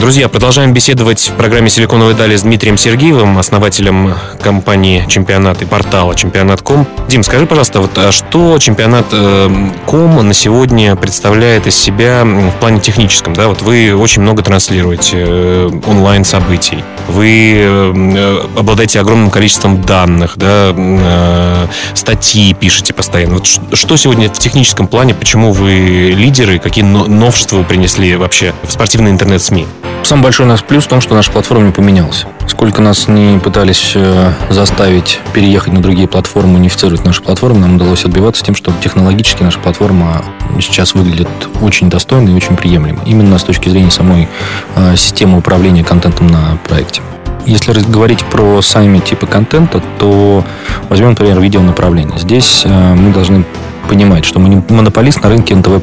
Друзья, 0.00 0.28
продолжаем 0.28 0.74
беседовать 0.74 1.20
в 1.20 1.32
программе 1.32 1.70
«Силиконовые 1.70 2.14
дали» 2.14 2.36
с 2.36 2.42
Дмитрием 2.42 2.76
Сергеевым, 2.76 3.38
основателем 3.38 4.14
компании 4.42 5.04
«Чемпионат» 5.08 5.62
и 5.62 5.64
портала 5.64 6.14
«Чемпионат.ком». 6.14 6.86
Дим, 7.08 7.22
скажи, 7.22 7.46
пожалуйста, 7.46 7.80
вот, 7.80 7.96
а 7.96 8.12
что 8.12 8.58
«Чемпионат.ком» 8.58 10.28
на 10.28 10.34
сегодня 10.34 10.96
представляет 10.96 11.66
из 11.66 11.76
себя 11.76 12.24
в 12.24 12.60
плане 12.60 12.80
техническом? 12.80 13.32
Да? 13.32 13.48
Вот 13.48 13.62
вы 13.62 13.96
очень 13.96 14.20
много 14.20 14.42
транслируете 14.42 15.16
э, 15.16 15.70
онлайн-событий, 15.86 16.84
вы 17.08 17.54
э, 17.56 18.46
обладаете 18.56 19.00
огромным 19.00 19.30
количеством 19.30 19.80
данных, 19.80 20.34
да, 20.36 20.74
э, 20.76 21.66
статьи 21.94 22.52
пишете 22.52 22.92
постоянно. 22.92 23.36
Вот 23.36 23.46
что 23.46 23.96
сегодня 23.96 24.28
в 24.28 24.38
техническом 24.38 24.88
плане, 24.88 25.14
почему 25.14 25.52
вы 25.52 26.12
лидеры, 26.14 26.58
какие 26.58 26.84
новшества 26.84 27.56
вы 27.56 27.64
принесли 27.64 28.14
вообще 28.16 28.52
в 28.62 28.70
спортивный 28.70 29.10
интернет-СМИ? 29.10 29.66
Самый 30.06 30.22
большой 30.22 30.46
у 30.46 30.48
нас 30.48 30.62
плюс 30.62 30.84
в 30.84 30.88
том, 30.88 31.00
что 31.00 31.16
наша 31.16 31.32
платформа 31.32 31.66
не 31.66 31.72
поменялась. 31.72 32.26
Сколько 32.46 32.80
нас 32.80 33.08
не 33.08 33.40
пытались 33.40 33.92
э, 33.96 34.32
заставить 34.50 35.18
переехать 35.34 35.72
на 35.72 35.82
другие 35.82 36.06
платформы, 36.06 36.58
унифицировать 36.58 37.04
нашу 37.04 37.24
платформу, 37.24 37.58
нам 37.58 37.74
удалось 37.74 38.04
отбиваться 38.04 38.44
тем, 38.44 38.54
что 38.54 38.72
технологически 38.80 39.42
наша 39.42 39.58
платформа 39.58 40.24
сейчас 40.60 40.94
выглядит 40.94 41.28
очень 41.60 41.90
достойно 41.90 42.28
и 42.28 42.34
очень 42.34 42.56
приемлемо. 42.56 43.00
Именно 43.04 43.36
с 43.38 43.42
точки 43.42 43.68
зрения 43.68 43.90
самой 43.90 44.28
э, 44.76 44.94
системы 44.96 45.38
управления 45.38 45.82
контентом 45.82 46.28
на 46.28 46.56
проекте. 46.68 47.02
Если 47.44 47.72
говорить 47.72 48.24
про 48.24 48.62
сами 48.62 48.98
типы 48.98 49.26
контента, 49.26 49.82
то 49.98 50.44
возьмем, 50.88 51.10
например, 51.10 51.40
видеонаправление. 51.40 52.18
Здесь 52.18 52.62
э, 52.64 52.94
мы 52.94 53.12
должны 53.12 53.44
понимать, 53.88 54.24
что 54.24 54.38
мы 54.38 54.48
не 54.48 54.62
монополист 54.68 55.22
на 55.22 55.30
рынке 55.30 55.54
НТВ+. 55.54 55.82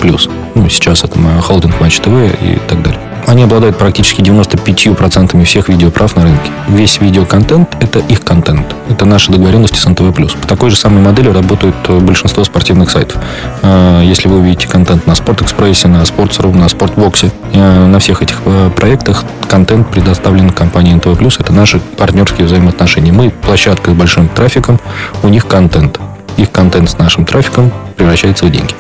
Ну, 0.56 0.70
сейчас 0.70 1.04
это 1.04 1.20
холдинг 1.42 1.80
Матч 1.82 2.00
ТВ 2.00 2.08
и 2.42 2.58
так 2.68 2.82
далее. 2.82 3.00
Они 3.28 3.44
обладают 3.44 3.78
практически 3.78 4.22
95% 4.22 5.44
всех 5.44 5.70
видеоправ 5.70 6.16
на 6.16 6.24
рынке. 6.24 6.52
Весь 6.68 7.00
видеоконтент– 7.00 7.76
это 7.80 8.00
их 8.00 8.24
контент. 8.24 8.76
Это 8.90 9.06
наши 9.06 9.32
договоренности 9.32 9.78
с 9.78 9.86
НТВ+. 9.86 10.14
По 10.14 10.48
такой 10.48 10.70
же 10.70 10.76
самой 10.76 11.02
модели 11.02 11.30
работают 11.30 11.76
э, 11.88 12.00
большинство 12.00 12.44
спортивных 12.44 12.92
сайтов. 12.92 13.22
Э, 13.62 14.02
если 14.04 14.28
вы 14.28 14.40
увидите 14.40 14.68
контент 14.68 15.08
на 15.08 15.16
Спортэкспрессе, 15.16 15.88
на 15.88 16.04
Sports.ru, 16.04 16.56
на 16.56 16.70
Спортбоксе, 16.70 17.32
э, 17.54 17.86
на 17.86 18.00
всех 18.00 18.22
этих 18.22 18.42
проектах 18.76 19.24
контент 19.48 19.90
предоставлен 19.90 20.52
компанией 20.52 20.96
НТВ+. 20.96 21.40
Это 21.40 21.54
наши 21.54 21.80
партнерские 21.80 22.48
взаимоотношения. 22.48 23.12
Мы 23.12 23.30
площадка 23.30 23.92
с 23.92 23.94
большим 23.94 24.28
трафиком, 24.28 24.80
у 25.22 25.30
них 25.30 25.48
контент. 25.48 26.00
Их 26.38 26.52
контент 26.52 26.90
с 26.90 26.98
нашим 26.98 27.26
трафиком 27.26 27.72
превращается 27.96 28.46
в 28.46 28.52
деньги. 28.52 28.74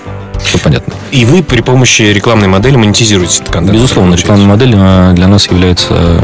Все 0.43 0.57
понятно. 0.57 0.92
И 1.13 1.25
вы 1.25 1.43
при 1.43 1.61
помощи 1.61 2.01
рекламной 2.01 2.47
модели 2.47 2.75
монетизируете 2.75 3.37
этот 3.41 3.53
контент? 3.53 3.77
Безусловно, 3.77 4.15
рекламная 4.15 4.47
модель 4.47 4.71
для 4.71 5.27
нас 5.27 5.47
является 5.47 6.23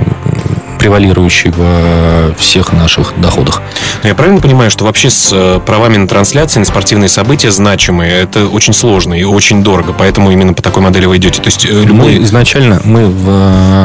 превалирующий 0.79 1.51
в 1.51 2.33
всех 2.39 2.73
наших 2.73 3.13
доходах. 3.17 3.61
Но 4.01 4.09
я 4.09 4.15
правильно 4.15 4.41
понимаю, 4.41 4.71
что 4.71 4.85
вообще 4.85 5.09
с 5.09 5.29
э, 5.31 5.59
правами 5.65 5.97
на 5.97 6.07
трансляции, 6.07 6.59
на 6.59 6.65
спортивные 6.65 7.09
события 7.09 7.51
значимые, 7.51 8.13
это 8.13 8.47
очень 8.47 8.73
сложно 8.73 9.13
и 9.13 9.25
очень 9.25 9.61
дорого, 9.61 9.93
поэтому 9.95 10.31
именно 10.31 10.53
по 10.53 10.61
такой 10.63 10.81
модели 10.81 11.05
вы 11.05 11.17
идете? 11.17 11.41
То 11.41 11.47
есть 11.47 11.65
э, 11.65 11.83
любой... 11.83 12.15
Мы 12.15 12.23
изначально, 12.23 12.81
мы 12.85 13.07
в, 13.07 13.27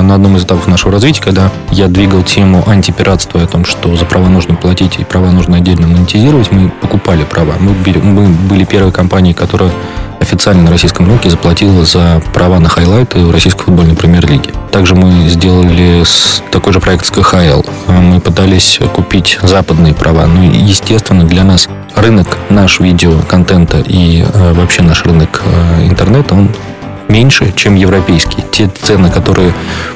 на 0.03 0.15
одном 0.15 0.37
из 0.37 0.45
этапов 0.45 0.69
нашего 0.69 0.93
развития, 0.93 1.21
когда 1.21 1.51
я 1.73 1.89
двигал 1.89 2.23
тему 2.23 2.63
антипиратства, 2.65 3.43
о 3.43 3.47
том, 3.49 3.65
что 3.65 3.97
за 3.97 4.05
права 4.05 4.29
нужно 4.29 4.55
платить 4.55 4.97
и 4.99 5.05
права 5.05 5.33
нужно 5.33 5.57
отдельно 5.57 5.89
монетизировать, 5.89 6.53
мы 6.53 6.71
покупали 6.71 7.25
права. 7.25 7.55
Мы, 7.59 7.75
мы 8.03 8.29
были 8.29 8.65
первой 8.65 8.93
компанией, 8.93 9.35
которая 9.35 9.73
официально 10.21 10.63
на 10.63 10.71
российском 10.71 11.07
рынке 11.07 11.31
заплатила 11.31 11.85
за 11.85 12.23
права 12.33 12.59
на 12.59 12.69
хайлайты 12.69 13.19
в 13.21 13.31
российской 13.31 13.65
футбольной 13.65 13.95
премьер-лиге. 13.95 14.51
Также 14.73 14.95
мы 14.95 15.29
сделали 15.29 16.05
такой 16.51 16.73
же 16.73 16.81
проект 16.81 17.07
с 17.07 17.11
КХЛ. 17.11 17.63
Мы 17.89 18.21
пытались 18.21 18.79
купить 18.93 19.39
западные 19.43 19.95
права. 19.95 20.27
Ну, 20.27 20.43
естественно, 20.43 21.25
для 21.25 21.45
нас 21.45 21.69
рынок 21.95 22.39
наш 22.51 22.81
видеоконтента 22.81 23.79
и 23.79 24.23
э, 24.23 24.53
вообще 24.53 24.83
наш 24.83 25.05
рынок 25.05 25.43
э, 25.45 25.87
интернета, 25.87 26.35
он 26.35 26.51
меньше, 27.09 27.53
чем 27.55 27.75
европейский. 27.75 28.43
Те 28.51 28.69
цены, 28.69 29.11
которые 29.11 29.53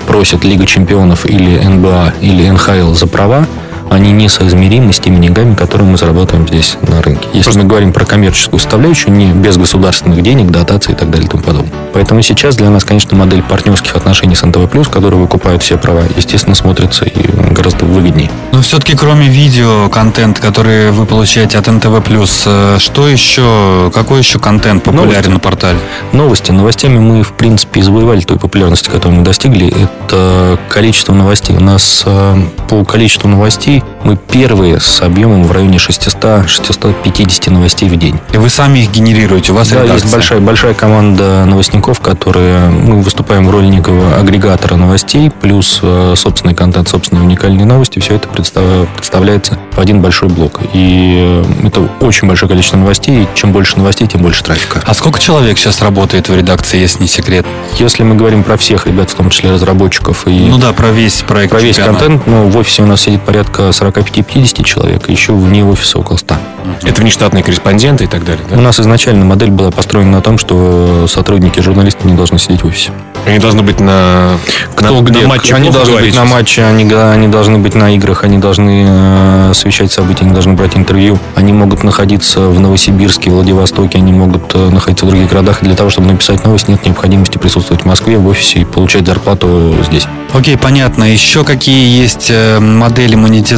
просят 0.07 0.45
Лига 0.45 0.67
чемпионов 0.67 1.27
или 1.27 1.59
НБА 1.59 2.15
или 2.21 2.49
НХЛ 2.49 2.93
за 2.95 3.07
права, 3.07 3.47
они 3.91 4.13
несоизмеримы 4.13 4.93
с 4.93 4.99
теми 4.99 5.21
деньгами, 5.21 5.55
которые 5.55 5.89
мы 5.89 5.99
зарабатываем 5.99 6.47
здесь 6.47 6.77
на 6.83 7.03
рынке. 7.03 7.27
Если 7.33 7.45
Просто... 7.45 7.61
мы 7.61 7.67
говорим 7.69 7.93
про 7.93 8.05
коммерческую 8.05 8.61
составляющую, 8.61 9.13
не 9.13 9.33
без 9.33 9.57
государственных 9.57 10.23
денег, 10.23 10.51
дотаций 10.51 10.95
и 10.95 10.97
так 10.97 11.11
далее 11.11 11.27
и 11.27 11.31
тому 11.31 11.43
подобное. 11.43 11.73
Поэтому 11.95 12.23
сейчас 12.23 12.57
для 12.57 12.71
нас, 12.71 12.85
конечно, 12.85 13.17
модель 13.17 13.43
партнерских 13.43 13.97
отношений 13.97 14.35
с 14.35 14.45
НТВ+, 14.45 14.69
которые 14.91 15.21
выкупают 15.21 15.63
все 15.63 15.79
права, 15.79 16.03
естественно, 16.17 16.55
смотрится 16.55 17.05
и 17.05 17.31
гораздо 17.53 17.85
выгоднее. 17.85 18.31
Но 18.53 18.63
все-таки 18.63 18.97
кроме 18.97 19.29
видео, 19.29 19.89
контент, 19.89 20.39
который 20.39 20.91
вы 20.91 21.07
получаете 21.07 21.59
от 21.59 21.67
НТВ+, 21.67 22.03
э, 22.47 22.77
что 22.79 23.09
еще, 23.09 23.91
какой 23.95 24.21
еще 24.21 24.39
контент 24.39 24.83
популярен 24.83 25.09
Новости. 25.11 25.29
на 25.31 25.39
портале? 25.39 25.79
Новости. 26.13 26.51
Новостями 26.51 26.99
мы, 26.99 27.23
в 27.23 27.33
принципе, 27.33 27.83
завоевали 27.83 28.21
той 28.21 28.39
популярности, 28.39 28.89
которую 28.89 29.21
мы 29.21 29.25
достигли. 29.25 29.69
Это 29.69 30.59
количество 30.69 31.13
новостей. 31.15 31.57
У 31.57 31.61
нас 31.61 32.03
э, 32.07 32.43
по 32.69 32.85
количеству 32.85 33.29
новостей 33.29 33.78
мы 34.05 34.17
первые 34.17 34.81
с 34.81 35.01
объемом 35.03 35.45
в 35.45 35.53
районе 35.53 35.77
600-650 35.77 37.51
новостей 37.51 37.89
в 37.89 37.97
день. 37.97 38.19
И 38.33 38.39
вы 38.39 38.49
сами 38.49 38.81
их 38.81 38.91
генерируете? 38.91 39.53
У 39.53 39.55
вас 39.55 39.69
да, 39.69 39.83
редакция? 39.83 39.95
есть 40.03 40.13
большая, 40.13 40.41
большая 40.41 40.75
команда 40.75 41.45
новостников, 41.45 42.01
которые 42.01 42.69
мы 42.71 43.03
выступаем 43.03 43.47
в 43.47 43.51
роли 43.51 43.67
некого 43.67 44.17
агрегатора 44.17 44.77
новостей, 44.77 45.31
плюс 45.31 45.81
э, 45.83 46.15
собственный 46.17 46.55
контент, 46.55 46.89
собственные 46.89 47.25
уникальные 47.25 47.67
новости. 47.67 47.99
Все 47.99 48.15
это 48.15 48.29
представляется 48.29 49.59
в 49.73 49.81
один 49.81 50.01
большой 50.01 50.29
блок. 50.29 50.61
И 50.73 51.43
э, 51.63 51.67
это 51.67 51.89
очень 52.01 52.29
большое 52.29 52.49
количество 52.49 52.77
новостей. 52.77 53.23
И 53.23 53.29
чем 53.35 53.53
больше 53.53 53.77
новостей, 53.77 54.07
тем 54.07 54.23
больше 54.23 54.43
трафика. 54.43 54.83
А 54.87 54.95
сколько 54.95 55.21
человек 55.21 55.59
сейчас 55.59 55.83
работает 55.83 56.29
в 56.29 56.37
редакции, 56.37 56.79
если 56.79 57.03
не 57.03 57.09
секрет? 57.09 57.47
Если 57.79 58.03
мы 58.03 58.15
говорим 58.15 58.43
про 58.43 58.57
всех 58.57 58.87
ребят, 58.87 59.11
в 59.11 59.15
том 59.15 59.31
числе 59.31 59.53
разработчиков 59.53 60.27
и... 60.27 60.49
Ну 60.49 60.59
да, 60.59 60.73
про 60.73 60.89
весь 60.89 61.23
проект. 61.23 61.51
Про 61.51 61.61
весь 61.61 61.77
контент, 61.77 62.27
ну, 62.27 62.49
в 62.49 62.57
офисе 62.57 62.83
у 62.83 62.87
нас 62.87 63.03
сидит 63.03 63.23
порядка 63.23 63.68
45-50 63.71 64.65
человек, 64.65 65.09
еще 65.09 65.33
вне 65.33 65.65
офиса 65.65 65.99
около 65.99 66.17
100. 66.17 66.35
Это 66.83 67.01
внештатные 67.01 67.43
корреспонденты 67.43 68.05
и 68.05 68.07
так 68.07 68.25
далее, 68.25 68.45
да? 68.49 68.57
У 68.57 68.61
нас 68.61 68.79
изначально 68.79 69.25
модель 69.25 69.51
была 69.51 69.71
построена 69.71 70.13
на 70.13 70.21
том, 70.21 70.39
что 70.39 71.07
сотрудники, 71.09 71.61
журналисты 71.61 72.07
не 72.07 72.15
должны 72.15 72.39
сидеть 72.39 72.63
в 72.63 72.67
офисе. 72.67 72.91
Они 73.27 73.39
должны 73.39 73.63
быть 73.63 73.81
на, 73.81 74.39
Кто 74.75 75.01
на, 75.01 75.03
где? 75.03 75.21
на 75.21 75.29
матче. 75.29 75.55
Они 75.55 75.71
должны 75.71 76.01
быть 76.01 76.17
на 76.17 76.25
матче, 76.25 76.65
они, 76.65 76.91
они 76.91 77.29
должны 77.29 77.59
быть 77.59 77.75
на 77.75 77.95
играх, 77.95 78.25
они 78.25 78.39
должны 78.39 78.87
э, 78.89 79.51
освещать 79.51 79.93
события, 79.93 80.25
они 80.25 80.33
должны 80.33 80.55
брать 80.55 80.77
интервью. 80.77 81.19
Они 81.35 81.53
могут 81.53 81.83
находиться 81.85 82.41
в 82.41 82.59
Новосибирске, 82.59 83.31
Владивостоке, 83.31 83.99
они 83.99 84.13
могут 84.13 84.55
э, 84.55 84.71
находиться 84.71 85.05
в 85.05 85.11
других 85.11 85.29
городах. 85.29 85.63
для 85.63 85.75
того, 85.75 85.91
чтобы 85.91 86.09
написать 86.09 86.45
новость, 86.45 86.69
нет 86.69 86.85
необходимости 86.85 87.39
присутствовать 87.39 87.83
в 87.83 87.87
Москве, 87.87 88.19
в 88.19 88.27
офисе 88.27 88.61
и 88.61 88.65
получать 88.65 89.07
зарплату 89.07 89.75
здесь. 89.87 90.07
Окей, 90.33 90.57
понятно. 90.57 91.05
Еще 91.05 91.45
какие 91.45 92.01
есть 92.01 92.29
э, 92.31 92.61
модели 92.61 93.15
монетизации 93.15 93.58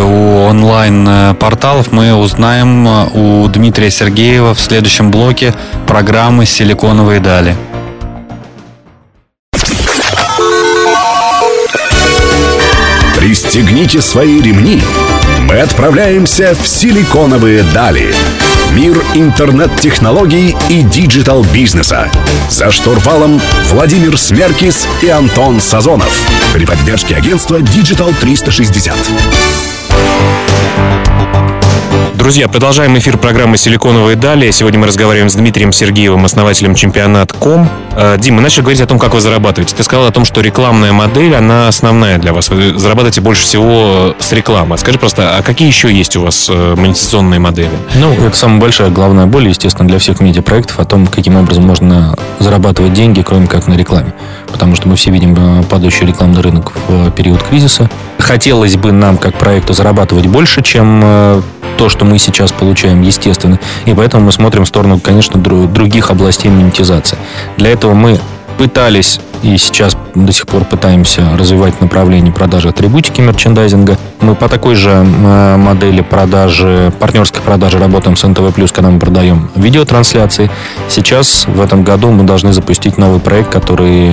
у 0.00 0.46
онлайн-порталов, 0.48 1.92
мы 1.92 2.14
узнаем 2.14 2.86
э, 2.88 3.06
у 3.14 3.48
Дмитрия 3.48 3.88
Сергеева 3.88 4.54
в 4.54 4.60
следующем 4.60 5.12
блоке 5.12 5.54
программы 5.86 6.46
«Силиконовые 6.46 7.20
дали». 7.20 7.54
Пристегните 13.90 14.00
свои 14.00 14.40
ремни. 14.40 14.80
Мы 15.40 15.58
отправляемся 15.60 16.54
в 16.54 16.66
силиконовые 16.66 17.64
дали. 17.74 18.14
Мир 18.72 19.02
интернет-технологий 19.14 20.56
и 20.68 20.82
digital-бизнеса. 20.82 22.08
За 22.48 22.70
штурвалом 22.70 23.40
Владимир 23.66 24.16
Смеркис 24.16 24.86
и 25.02 25.08
Антон 25.08 25.60
Сазонов. 25.60 26.22
При 26.52 26.66
поддержке 26.66 27.16
агентства 27.16 27.56
Digital 27.56 28.14
360. 28.20 28.94
Друзья, 32.20 32.48
продолжаем 32.48 32.98
эфир 32.98 33.16
программы 33.16 33.56
«Силиконовые 33.56 34.14
дали». 34.14 34.50
Сегодня 34.50 34.78
мы 34.78 34.86
разговариваем 34.86 35.30
с 35.30 35.34
Дмитрием 35.36 35.72
Сергеевым, 35.72 36.26
основателем 36.26 36.74
чемпионат.ком. 36.74 37.66
Э, 37.96 38.18
Дим, 38.18 38.34
мы 38.34 38.42
начали 38.42 38.60
говорить 38.60 38.82
о 38.82 38.86
том, 38.86 38.98
как 38.98 39.14
вы 39.14 39.22
зарабатываете. 39.22 39.74
Ты 39.74 39.82
сказал 39.82 40.06
о 40.06 40.10
том, 40.10 40.26
что 40.26 40.42
рекламная 40.42 40.92
модель, 40.92 41.34
она 41.34 41.66
основная 41.66 42.18
для 42.18 42.34
вас. 42.34 42.50
Вы 42.50 42.78
зарабатываете 42.78 43.22
больше 43.22 43.40
всего 43.44 44.14
с 44.18 44.32
рекламы. 44.32 44.76
Скажи 44.76 44.98
просто, 44.98 45.38
а 45.38 45.42
какие 45.42 45.66
еще 45.66 45.90
есть 45.90 46.14
у 46.14 46.20
вас 46.20 46.50
э, 46.50 46.74
монетизационные 46.76 47.40
модели? 47.40 47.72
Ну, 47.94 48.12
это 48.12 48.36
самая 48.36 48.60
большая 48.60 48.90
главная 48.90 49.24
боль, 49.24 49.48
естественно, 49.48 49.88
для 49.88 49.98
всех 49.98 50.20
медиапроектов 50.20 50.78
о 50.78 50.84
том, 50.84 51.06
каким 51.06 51.36
образом 51.36 51.66
можно 51.66 52.14
зарабатывать 52.38 52.92
деньги, 52.92 53.22
кроме 53.22 53.46
как 53.46 53.66
на 53.66 53.72
рекламе. 53.72 54.12
Потому 54.52 54.76
что 54.76 54.88
мы 54.88 54.96
все 54.96 55.10
видим 55.10 55.60
э, 55.60 55.62
падающий 55.62 56.04
рекламный 56.04 56.42
рынок 56.42 56.72
в 56.86 57.12
период 57.12 57.42
кризиса. 57.42 57.88
Хотелось 58.18 58.76
бы 58.76 58.92
нам, 58.92 59.16
как 59.16 59.38
проекту, 59.38 59.72
зарабатывать 59.72 60.26
больше, 60.26 60.62
чем 60.62 61.42
то, 61.80 61.88
что 61.88 62.04
мы 62.04 62.18
сейчас 62.18 62.52
получаем, 62.52 63.00
естественно. 63.00 63.58
И 63.86 63.94
поэтому 63.94 64.26
мы 64.26 64.32
смотрим 64.32 64.66
в 64.66 64.68
сторону, 64.68 65.00
конечно, 65.00 65.40
других 65.40 66.10
областей 66.10 66.50
монетизации. 66.50 67.16
Для 67.56 67.70
этого 67.70 67.94
мы 67.94 68.20
пытались 68.58 69.18
и 69.42 69.56
сейчас 69.56 69.96
до 70.14 70.32
сих 70.32 70.46
пор 70.46 70.64
пытаемся 70.64 71.22
развивать 71.36 71.80
направление 71.80 72.32
продажи 72.32 72.68
атрибутики 72.68 73.20
мерчендайзинга. 73.20 73.96
Мы 74.20 74.34
по 74.34 74.48
такой 74.48 74.74
же 74.74 75.02
модели 75.02 76.02
продажи, 76.02 76.92
партнерской 76.98 77.42
продажи 77.42 77.78
работаем 77.78 78.16
с 78.16 78.26
НТВ+, 78.26 78.52
когда 78.72 78.90
мы 78.90 78.98
продаем 78.98 79.50
видеотрансляции. 79.54 80.50
Сейчас, 80.88 81.46
в 81.46 81.60
этом 81.60 81.84
году, 81.84 82.10
мы 82.10 82.24
должны 82.24 82.52
запустить 82.52 82.98
новый 82.98 83.20
проект, 83.20 83.50
который 83.50 84.12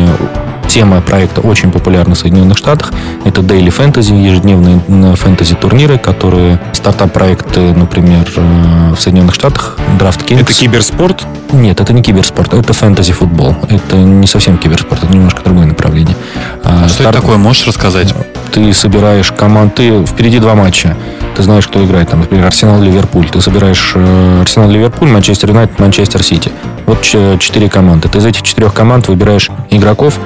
Тема 0.67 1.00
проекта 1.01 1.41
очень 1.41 1.72
популярна 1.72 2.15
в 2.15 2.19
Соединенных 2.19 2.57
Штатах. 2.57 2.91
Это 3.24 3.41
Daily 3.41 3.69
Fantasy, 3.69 4.13
ежедневные 4.22 5.15
фэнтези-турниры, 5.15 5.98
которые 5.98 6.60
стартап-проекты, 6.74 7.74
например, 7.74 8.29
э, 8.36 8.93
в 8.93 9.00
Соединенных 9.00 9.34
Штатах, 9.34 9.77
DraftKings. 9.98 10.41
Это 10.41 10.53
киберспорт? 10.53 11.25
Нет, 11.53 11.79
это 11.79 11.93
не 11.93 12.03
киберспорт, 12.03 12.53
это 12.53 12.74
фэнтези-футбол. 12.74 13.55
Это 13.69 13.96
не 13.96 14.27
совсем 14.27 14.57
киберспорт, 14.57 15.05
это 15.05 15.13
немножко 15.18 15.42
другое 15.44 15.66
направление. 15.66 16.16
А 16.64 16.88
что 16.88 17.02
Старт... 17.02 17.10
это 17.10 17.22
такое, 17.22 17.38
можешь 17.38 17.68
рассказать? 17.68 18.14
Ты 18.52 18.74
собираешь 18.74 19.32
команды, 19.32 20.06
впереди 20.06 20.40
два 20.40 20.56
матча. 20.56 20.96
Ты 21.36 21.44
знаешь, 21.44 21.68
кто 21.68 21.84
играет, 21.86 22.10
там, 22.10 22.22
например, 22.22 22.46
Арсенал-Ливерпуль. 22.46 23.30
Ты 23.30 23.42
собираешь 23.42 23.92
э, 23.96 24.42
Арсенал-Ливерпуль, 24.42 25.10
Манчестер 25.10 25.50
Юнайтед, 25.50 25.78
Манчестер 25.80 26.24
Сити. 26.24 26.52
Вот 26.86 27.02
четыре 27.02 27.70
команды. 27.70 28.10
Ты 28.10 28.18
из 28.18 28.26
этих 28.26 28.42
четырех 28.44 28.74
команд 28.74 29.08
выбираешь 29.08 29.52
игроков, 29.70 30.20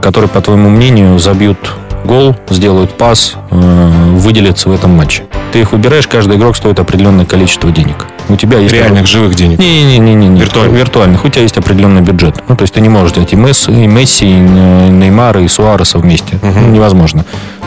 которые, 0.00 0.28
по 0.28 0.40
твоему 0.40 0.70
мнению, 0.70 1.18
забьют 1.18 1.58
гол, 2.04 2.36
сделают 2.48 2.96
пас, 2.96 3.34
э, 3.50 4.10
выделятся 4.16 4.68
в 4.68 4.72
этом 4.72 4.92
матче. 4.92 5.24
Ты 5.52 5.60
их 5.60 5.72
выбираешь, 5.72 6.06
каждый 6.06 6.36
игрок 6.36 6.56
стоит 6.56 6.78
определенное 6.78 7.26
количество 7.26 7.70
денег. 7.70 8.06
У 8.28 8.36
тебя 8.36 8.58
есть... 8.58 8.74
Реальных 8.74 9.06
живых 9.06 9.34
денег. 9.34 9.58
Не-не-не. 9.58 10.40
Виртуальных. 10.40 10.78
Виртуальных. 10.78 11.24
У 11.24 11.28
тебя 11.28 11.42
есть 11.42 11.58
определенный 11.58 12.00
бюджет. 12.00 12.42
Ну, 12.48 12.56
то 12.56 12.62
есть 12.62 12.74
ты 12.74 12.80
не 12.80 12.88
можешь 12.88 13.12
взять 13.12 13.32
и 13.32 13.36
Месси, 13.36 13.70
и, 13.70 13.86
Месси, 13.86 14.26
и 14.26 14.32
Неймара, 14.32 15.42
и 15.42 15.48
Суареса 15.48 15.98
вместе. 15.98 16.38
Мгм. 16.42 16.62
Ну, 16.62 16.68
невозможно. 16.68 17.24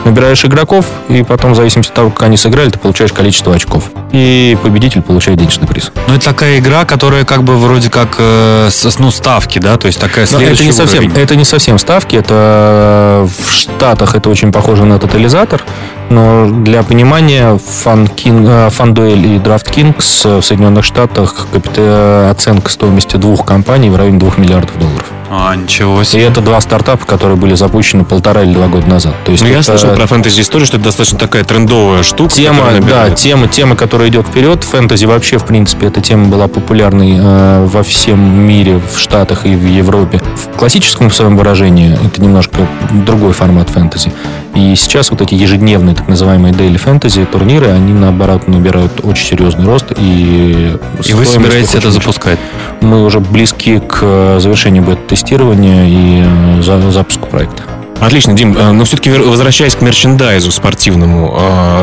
Набираешь 0.08 0.42
игроков, 0.42 0.86
и 1.10 1.22
потом, 1.22 1.52
в 1.52 1.56
зависимости 1.56 1.90
от 1.90 1.94
того, 1.94 2.08
как 2.08 2.22
они 2.22 2.38
сыграли, 2.38 2.70
ты 2.70 2.78
получаешь 2.78 3.12
количество 3.12 3.54
очков. 3.54 3.90
И 4.10 4.56
победитель 4.62 5.02
получает 5.02 5.38
денежный 5.38 5.68
приз. 5.68 5.92
Ну, 6.08 6.14
это 6.14 6.24
такая 6.24 6.58
игра, 6.58 6.86
которая 6.86 7.26
как 7.26 7.42
бы 7.42 7.58
вроде 7.58 7.90
как, 7.90 8.16
э, 8.18 8.70
ну, 8.98 9.10
ставки, 9.10 9.58
да, 9.58 9.76
то 9.76 9.86
есть 9.86 10.00
такая 10.00 10.24
следующая 10.24 10.54
это 10.54 10.64
не 10.64 10.72
совсем, 10.72 11.04
уровень. 11.04 11.22
это 11.22 11.36
не 11.36 11.44
совсем 11.44 11.78
ставки, 11.78 12.16
это 12.16 13.28
в 13.38 13.52
Штатах 13.52 14.14
это 14.14 14.30
очень 14.30 14.50
похоже 14.50 14.86
на 14.86 14.98
тотализатор, 14.98 15.62
но 16.08 16.48
для 16.48 16.82
понимания 16.82 17.58
FanDuel 17.84 19.36
и 19.36 19.38
DraftKings 19.38 20.40
в 20.40 20.42
Соединенных 20.42 20.86
Штатах 20.86 21.48
капита- 21.52 22.30
оценка 22.30 22.70
стоимости 22.70 23.16
двух 23.16 23.44
компаний 23.44 23.90
в 23.90 23.96
районе 23.96 24.18
2 24.18 24.32
миллиардов 24.38 24.78
долларов. 24.78 25.04
А, 25.30 25.54
ничего 25.54 26.02
И 26.02 26.04
себе. 26.04 26.24
это 26.24 26.40
два 26.40 26.60
стартапа, 26.60 27.04
которые 27.06 27.36
были 27.36 27.54
запущены 27.54 28.04
полтора 28.04 28.42
или 28.42 28.52
два 28.52 28.68
года 28.68 28.86
назад. 28.88 29.14
То 29.24 29.32
есть 29.32 29.42
Ну, 29.42 29.48
я 29.50 29.56
это 29.56 29.64
слышал 29.64 29.90
про 29.94 30.06
фэнтези 30.06 30.40
историю, 30.40 30.66
что 30.66 30.76
это 30.76 30.86
достаточно 30.86 31.18
такая 31.18 31.44
трендовая 31.44 32.02
штука. 32.02 32.34
Тема, 32.34 32.64
да, 32.88 33.10
тема, 33.10 33.46
тема, 33.48 33.76
которая 33.76 34.08
идет 34.08 34.26
вперед. 34.26 34.64
Фэнтези 34.64 35.04
вообще, 35.04 35.38
в 35.38 35.44
принципе, 35.44 35.88
эта 35.88 36.00
тема 36.00 36.28
была 36.28 36.48
популярной 36.48 37.16
э, 37.18 37.66
во 37.66 37.82
всем 37.82 38.20
мире, 38.46 38.80
в 38.92 38.98
Штатах 38.98 39.44
и 39.44 39.54
в 39.54 39.66
Европе. 39.66 40.20
В 40.36 40.56
классическом 40.56 41.10
своем 41.10 41.36
выражении 41.36 41.98
это 42.04 42.22
немножко 42.22 42.66
другой 43.06 43.32
формат 43.32 43.68
фэнтези. 43.70 44.12
И 44.54 44.74
сейчас 44.76 45.10
вот 45.10 45.20
эти 45.20 45.34
ежедневные, 45.34 45.94
так 45.94 46.08
называемые 46.08 46.52
daily 46.52 46.78
фэнтези 46.78 47.24
турниры, 47.26 47.68
они, 47.68 47.92
наоборот, 47.92 48.48
набирают 48.48 48.92
очень 49.04 49.26
серьезный 49.26 49.66
рост. 49.66 49.86
И, 49.96 50.76
И 51.04 51.12
вы 51.12 51.24
собираетесь 51.26 51.74
это 51.74 51.88
очень 51.88 52.00
запускать? 52.00 52.38
Мы 52.88 53.04
уже 53.04 53.20
близки 53.20 53.80
к 53.80 53.98
э, 54.00 54.38
завершению 54.40 54.82
бета-тестирования 54.82 55.84
и 55.84 56.24
э, 56.58 56.62
за- 56.62 56.90
запуску 56.90 57.28
проекта. 57.28 57.64
Отлично, 58.00 58.32
Дим, 58.32 58.56
э, 58.56 58.72
но 58.72 58.84
все-таки 58.84 59.10
возвращаясь 59.10 59.74
к 59.74 59.82
мерчендайзу 59.82 60.50
спортивному, 60.50 61.38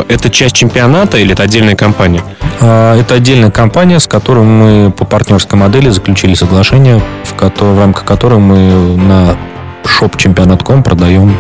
это 0.10 0.32
часть 0.32 0.56
чемпионата 0.56 1.20
или 1.20 1.34
это 1.34 1.44
отдельная 1.44 1.76
компания? 1.76 2.24
Это 2.60 3.14
отдельная 3.16 3.52
компания, 3.52 4.00
с 4.00 4.08
которой 4.08 4.44
мы 4.44 4.92
по 4.92 5.06
партнерской 5.06 5.60
модели 5.60 5.90
заключили 5.92 6.34
соглашение, 6.34 7.00
в, 7.24 7.36
кото- 7.36 7.66
в 7.76 7.80
рамках 7.80 8.04
которой 8.04 8.40
мы 8.40 8.98
на 8.98 9.36
shop 9.84 10.82
продаем 10.82 11.36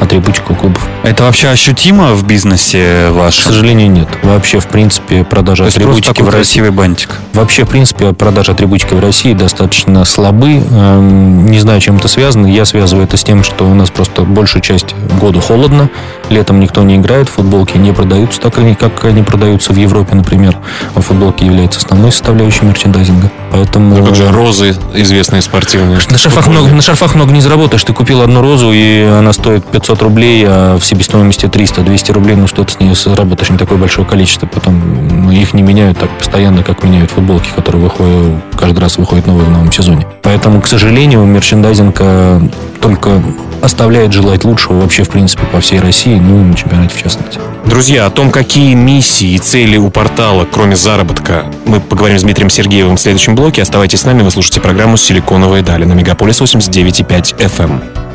атрибутику 0.00 0.54
клубов. 0.54 0.86
Это 1.02 1.24
вообще 1.24 1.48
ощутимо 1.48 2.14
в 2.14 2.24
бизнесе 2.26 3.08
К 3.10 3.12
вашем? 3.12 3.44
сожалению, 3.52 3.90
нет. 3.90 4.08
Вообще, 4.22 4.60
в 4.60 4.66
принципе, 4.66 5.24
продажа 5.24 5.64
То 5.64 5.68
атрибутики 5.70 6.06
такой 6.06 6.24
в 6.24 6.28
России... 6.28 6.36
красивый 6.60 6.70
бантик. 6.70 7.16
Вообще, 7.32 7.64
в 7.64 7.68
принципе, 7.68 8.12
продажи 8.12 8.52
атрибутики 8.52 8.94
в 8.94 9.00
России 9.00 9.32
достаточно 9.32 10.04
слабы. 10.04 10.62
Эм, 10.70 11.46
Не 11.46 11.58
знаю, 11.60 11.80
чем 11.80 11.96
это 11.96 12.08
связано. 12.08 12.46
Я 12.46 12.64
связываю 12.64 13.04
это 13.06 13.16
с 13.16 13.24
тем, 13.24 13.42
что 13.44 13.64
у 13.64 13.74
нас 13.74 13.90
просто 13.90 14.22
большую 14.22 14.62
часть 14.62 14.94
года 15.20 15.40
холодно. 15.40 15.88
Летом 16.28 16.58
никто 16.60 16.82
не 16.82 16.96
играет, 16.96 17.28
футболки 17.28 17.78
не 17.78 17.92
продаются 17.92 18.40
так, 18.40 18.58
они- 18.58 18.74
как 18.74 19.04
они 19.04 19.22
продаются 19.22 19.72
в 19.72 19.76
Европе, 19.76 20.14
например. 20.16 20.56
А 20.94 21.00
футболки 21.00 21.44
являются 21.44 21.78
основной 21.78 22.10
составляющей 22.10 22.64
мерчендайзинга. 22.64 23.30
Поэтому... 23.52 23.96
Ну, 23.96 24.04
как 24.06 24.16
же 24.16 24.30
розы 24.30 24.76
известные 24.94 25.40
спортивные. 25.42 25.98
На 26.10 26.18
шарфах, 26.18 26.48
много, 26.48 26.68
на 26.70 26.82
шарфах 26.82 27.14
много 27.14 27.32
не 27.32 27.40
заработаешь. 27.40 27.84
Ты 27.84 27.92
купил 27.92 28.22
одну 28.22 28.42
розу, 28.42 28.72
и 28.72 29.02
она 29.04 29.32
стоит 29.32 29.64
500 29.66 29.85
рублей, 29.88 30.44
а 30.46 30.78
в 30.78 30.84
себестоимости 30.84 31.46
300-200 31.46 32.12
рублей. 32.12 32.36
Ну, 32.36 32.46
что 32.46 32.64
ты 32.64 32.72
с 32.72 32.80
ней 32.80 32.94
заработаешь 32.94 33.50
не 33.50 33.58
такое 33.58 33.78
большое 33.78 34.06
количество. 34.06 34.46
Потом 34.46 35.24
ну, 35.24 35.30
их 35.30 35.54
не 35.54 35.62
меняют 35.62 35.98
так 35.98 36.10
постоянно, 36.18 36.62
как 36.62 36.82
меняют 36.82 37.10
футболки, 37.10 37.48
которые 37.54 37.84
выходят, 37.84 38.42
каждый 38.58 38.80
раз 38.80 38.98
выходят 38.98 39.26
новые 39.26 39.46
в 39.46 39.50
новом 39.50 39.72
сезоне. 39.72 40.06
Поэтому, 40.22 40.60
к 40.60 40.66
сожалению, 40.66 41.24
мерчендайзинг 41.24 41.96
э, 42.00 42.40
только 42.80 43.22
оставляет 43.62 44.12
желать 44.12 44.44
лучшего 44.44 44.80
вообще, 44.80 45.02
в 45.02 45.08
принципе, 45.08 45.44
по 45.46 45.60
всей 45.60 45.80
России, 45.80 46.18
ну 46.18 46.40
и 46.40 46.44
на 46.44 46.54
чемпионате 46.54 46.96
в 46.96 47.02
частности. 47.02 47.38
Друзья, 47.64 48.06
о 48.06 48.10
том, 48.10 48.30
какие 48.30 48.74
миссии 48.74 49.34
и 49.34 49.38
цели 49.38 49.76
у 49.76 49.90
портала, 49.90 50.46
кроме 50.50 50.76
заработка, 50.76 51.46
мы 51.64 51.80
поговорим 51.80 52.18
с 52.18 52.22
Дмитрием 52.22 52.50
Сергеевым 52.50 52.96
в 52.96 53.00
следующем 53.00 53.34
блоке. 53.34 53.62
Оставайтесь 53.62 54.00
с 54.00 54.04
нами, 54.04 54.22
вы 54.22 54.30
слушаете 54.30 54.60
программу 54.60 54.96
«Силиконовые 54.96 55.62
дали» 55.62 55.84
на 55.84 55.94
Мегаполис 55.94 56.40
89,5 56.40 57.36
FM. 57.38 58.05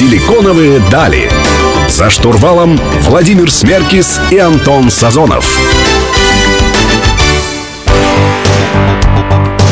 Силиконовые 0.00 0.80
дали. 0.90 1.30
За 1.90 2.08
штурвалом 2.08 2.80
Владимир 3.02 3.50
Смеркис 3.50 4.18
и 4.30 4.38
Антон 4.38 4.90
Сазонов. 4.90 5.44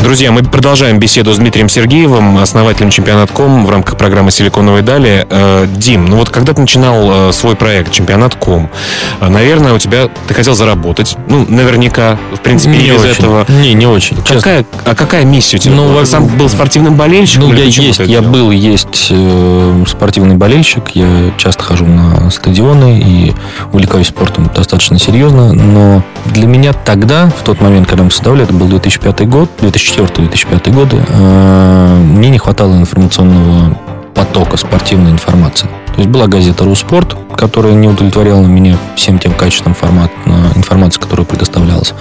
Друзья, 0.09 0.33
мы 0.33 0.43
продолжаем 0.43 0.99
беседу 0.99 1.35
с 1.35 1.37
Дмитрием 1.37 1.69
Сергеевым, 1.69 2.39
основателем 2.39 2.89
Чемпионат.ком 2.89 3.67
в 3.67 3.71
рамках 3.71 3.99
программы 3.99 4.31
«Силиконовые 4.31 4.83
дали». 4.83 5.27
Э, 5.29 5.67
Дим, 5.71 6.07
ну 6.07 6.17
вот 6.17 6.31
когда 6.31 6.55
ты 6.55 6.63
начинал 6.63 7.29
э, 7.29 7.33
свой 7.35 7.57
проект 7.57 7.93
Чемпионат.ком, 7.93 8.71
э, 9.21 9.29
наверное, 9.29 9.75
у 9.75 9.79
тебя 9.79 10.09
ты 10.27 10.33
хотел 10.33 10.55
заработать, 10.55 11.15
ну, 11.29 11.45
наверняка, 11.47 12.19
в 12.35 12.41
принципе, 12.41 12.79
не 12.79 12.87
из 12.87 13.05
очень. 13.05 13.11
этого. 13.11 13.45
Не, 13.51 13.75
не 13.75 13.87
очень. 13.87 14.17
честно. 14.23 14.37
Какая, 14.37 14.67
а 14.87 14.95
какая 14.95 15.25
миссия 15.27 15.59
у 15.59 15.61
тебя? 15.61 15.75
Ну, 15.75 15.93
во- 15.93 16.01
Ты 16.01 16.07
сам 16.07 16.27
был 16.27 16.49
спортивным 16.49 16.95
болельщиком? 16.95 17.51
Ну, 17.51 17.55
я 17.55 17.65
есть, 17.65 17.99
я 17.99 18.07
делал? 18.07 18.31
был, 18.31 18.51
есть 18.51 19.09
э, 19.11 19.85
спортивный 19.87 20.37
болельщик, 20.37 20.85
я 20.95 21.35
часто 21.37 21.65
хожу 21.65 21.85
на 21.85 22.31
стадионы 22.31 22.99
и 22.99 23.35
увлекаюсь 23.75 24.07
спортом 24.07 24.51
достаточно 24.57 24.99
серьезно, 24.99 25.53
но 25.53 26.03
для 26.25 26.47
меня 26.47 26.73
тогда, 26.73 27.31
в 27.39 27.45
тот 27.45 27.61
момент, 27.61 27.89
когда 27.89 28.05
мы 28.05 28.11
создавали, 28.11 28.45
это 28.45 28.55
был 28.55 28.69
2005 28.69 29.29
год, 29.29 29.51
2004-2005 29.99 30.71
годы, 30.71 30.97
э, 31.09 31.97
мне 31.97 32.31
не 32.31 32.39
хватало 32.39 32.77
информационного 32.77 33.77
потока 34.15 34.57
спортивной 34.57 35.11
информации. 35.11 35.69
То 35.99 36.03
есть 36.03 36.15
была 36.15 36.29
газета 36.29 36.63
«Руспорт», 36.63 37.17
которая 37.37 37.73
не 37.73 37.89
удовлетворяла 37.89 38.47
меня 38.47 38.77
всем 38.95 39.19
тем 39.19 39.33
качеством 39.33 39.75
формат, 39.75 40.13
информации, 40.55 41.01
которая 41.01 41.27
предоставлялась. 41.27 41.93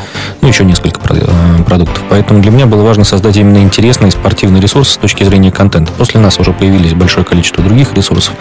Ну, 0.42 0.48
еще 0.48 0.66
несколько 0.66 1.00
э, 1.16 1.64
продуктов. 1.64 2.04
Поэтому 2.08 2.40
для 2.40 2.52
меня 2.52 2.68
было 2.68 2.84
важно 2.84 3.04
создать 3.06 3.38
именно 3.38 3.58
интересный 3.58 4.12
спортивный 4.12 4.60
ресурс 4.60 4.90
с 4.90 4.98
точки 4.98 5.24
зрения 5.24 5.52
контента. 5.52 5.92
После 5.94 6.20
нас 6.20 6.40
уже 6.40 6.54
появились 6.54 6.94
большое 6.94 7.26
количество 7.26 7.64
других 7.64 7.96
ресурсов. 7.96 8.36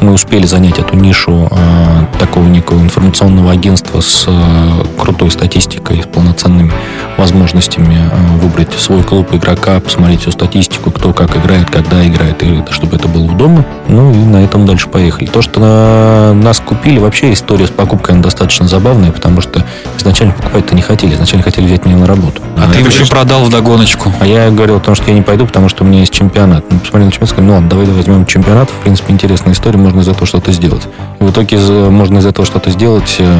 Мы 0.00 0.12
успели 0.12 0.46
занять 0.46 0.78
эту 0.78 0.94
нишу 0.94 1.48
э, 1.50 2.18
такого 2.20 2.46
некого 2.46 2.78
информационного 2.78 3.50
агентства 3.50 4.00
с 4.00 4.26
э, 4.28 4.84
крутой 4.96 5.32
статистикой, 5.32 6.04
с 6.04 6.06
полноценными 6.06 6.72
возможностями 7.16 7.98
э, 7.98 8.38
выбрать 8.38 8.72
свой 8.74 9.02
клуб 9.02 9.34
игрока, 9.34 9.80
посмотреть 9.80 10.20
всю 10.20 10.30
статистику, 10.30 10.92
кто 10.92 11.12
как 11.12 11.36
играет, 11.36 11.68
когда 11.68 12.06
играет, 12.06 12.40
и 12.44 12.62
чтобы 12.70 12.94
это 12.94 13.08
было 13.08 13.24
удобно. 13.24 13.64
Ну 13.88 14.12
и 14.12 14.16
на 14.16 14.44
этом 14.44 14.66
дальше 14.66 14.86
поехали. 14.86 14.99
То, 15.32 15.42
что 15.42 15.60
э, 15.62 16.32
нас 16.32 16.60
купили, 16.60 16.98
вообще 16.98 17.32
история 17.32 17.66
с 17.66 17.70
покупкой 17.70 18.14
она 18.14 18.22
достаточно 18.22 18.68
забавная, 18.68 19.10
потому 19.10 19.40
что 19.40 19.64
изначально 19.98 20.34
покупать-то 20.34 20.74
не 20.74 20.82
хотели, 20.82 21.14
изначально 21.14 21.42
хотели 21.42 21.66
взять 21.66 21.86
меня 21.86 21.96
на 21.96 22.06
работу. 22.06 22.42
А 22.58 22.70
ты 22.70 22.80
это 22.80 22.90
еще 22.90 23.06
продал 23.06 23.44
в 23.44 23.50
догоночку. 23.50 24.12
а 24.20 24.26
я 24.26 24.50
говорил 24.50 24.76
о 24.76 24.80
том, 24.80 24.94
что 24.94 25.08
я 25.08 25.14
не 25.14 25.22
пойду, 25.22 25.46
потому 25.46 25.68
что 25.68 25.84
у 25.84 25.86
меня 25.86 26.00
есть 26.00 26.12
чемпионат. 26.12 26.64
Ну, 26.70 26.78
посмотрели 26.78 27.06
на 27.06 27.12
чемпионат, 27.12 27.30
сказали, 27.30 27.46
ну 27.46 27.54
ладно, 27.54 27.68
давай 27.70 27.86
возьмем 27.86 28.26
чемпионат. 28.26 28.68
В 28.68 28.82
принципе, 28.82 29.12
интересная 29.12 29.54
история, 29.54 29.78
можно 29.78 30.00
из 30.00 30.08
этого 30.08 30.26
что-то 30.26 30.52
сделать. 30.52 30.82
И 31.18 31.24
в 31.24 31.30
итоге 31.30 31.58
можно 31.58 32.18
из 32.18 32.26
этого 32.26 32.46
что-то 32.46 32.70
сделать 32.70 33.16
э, 33.18 33.38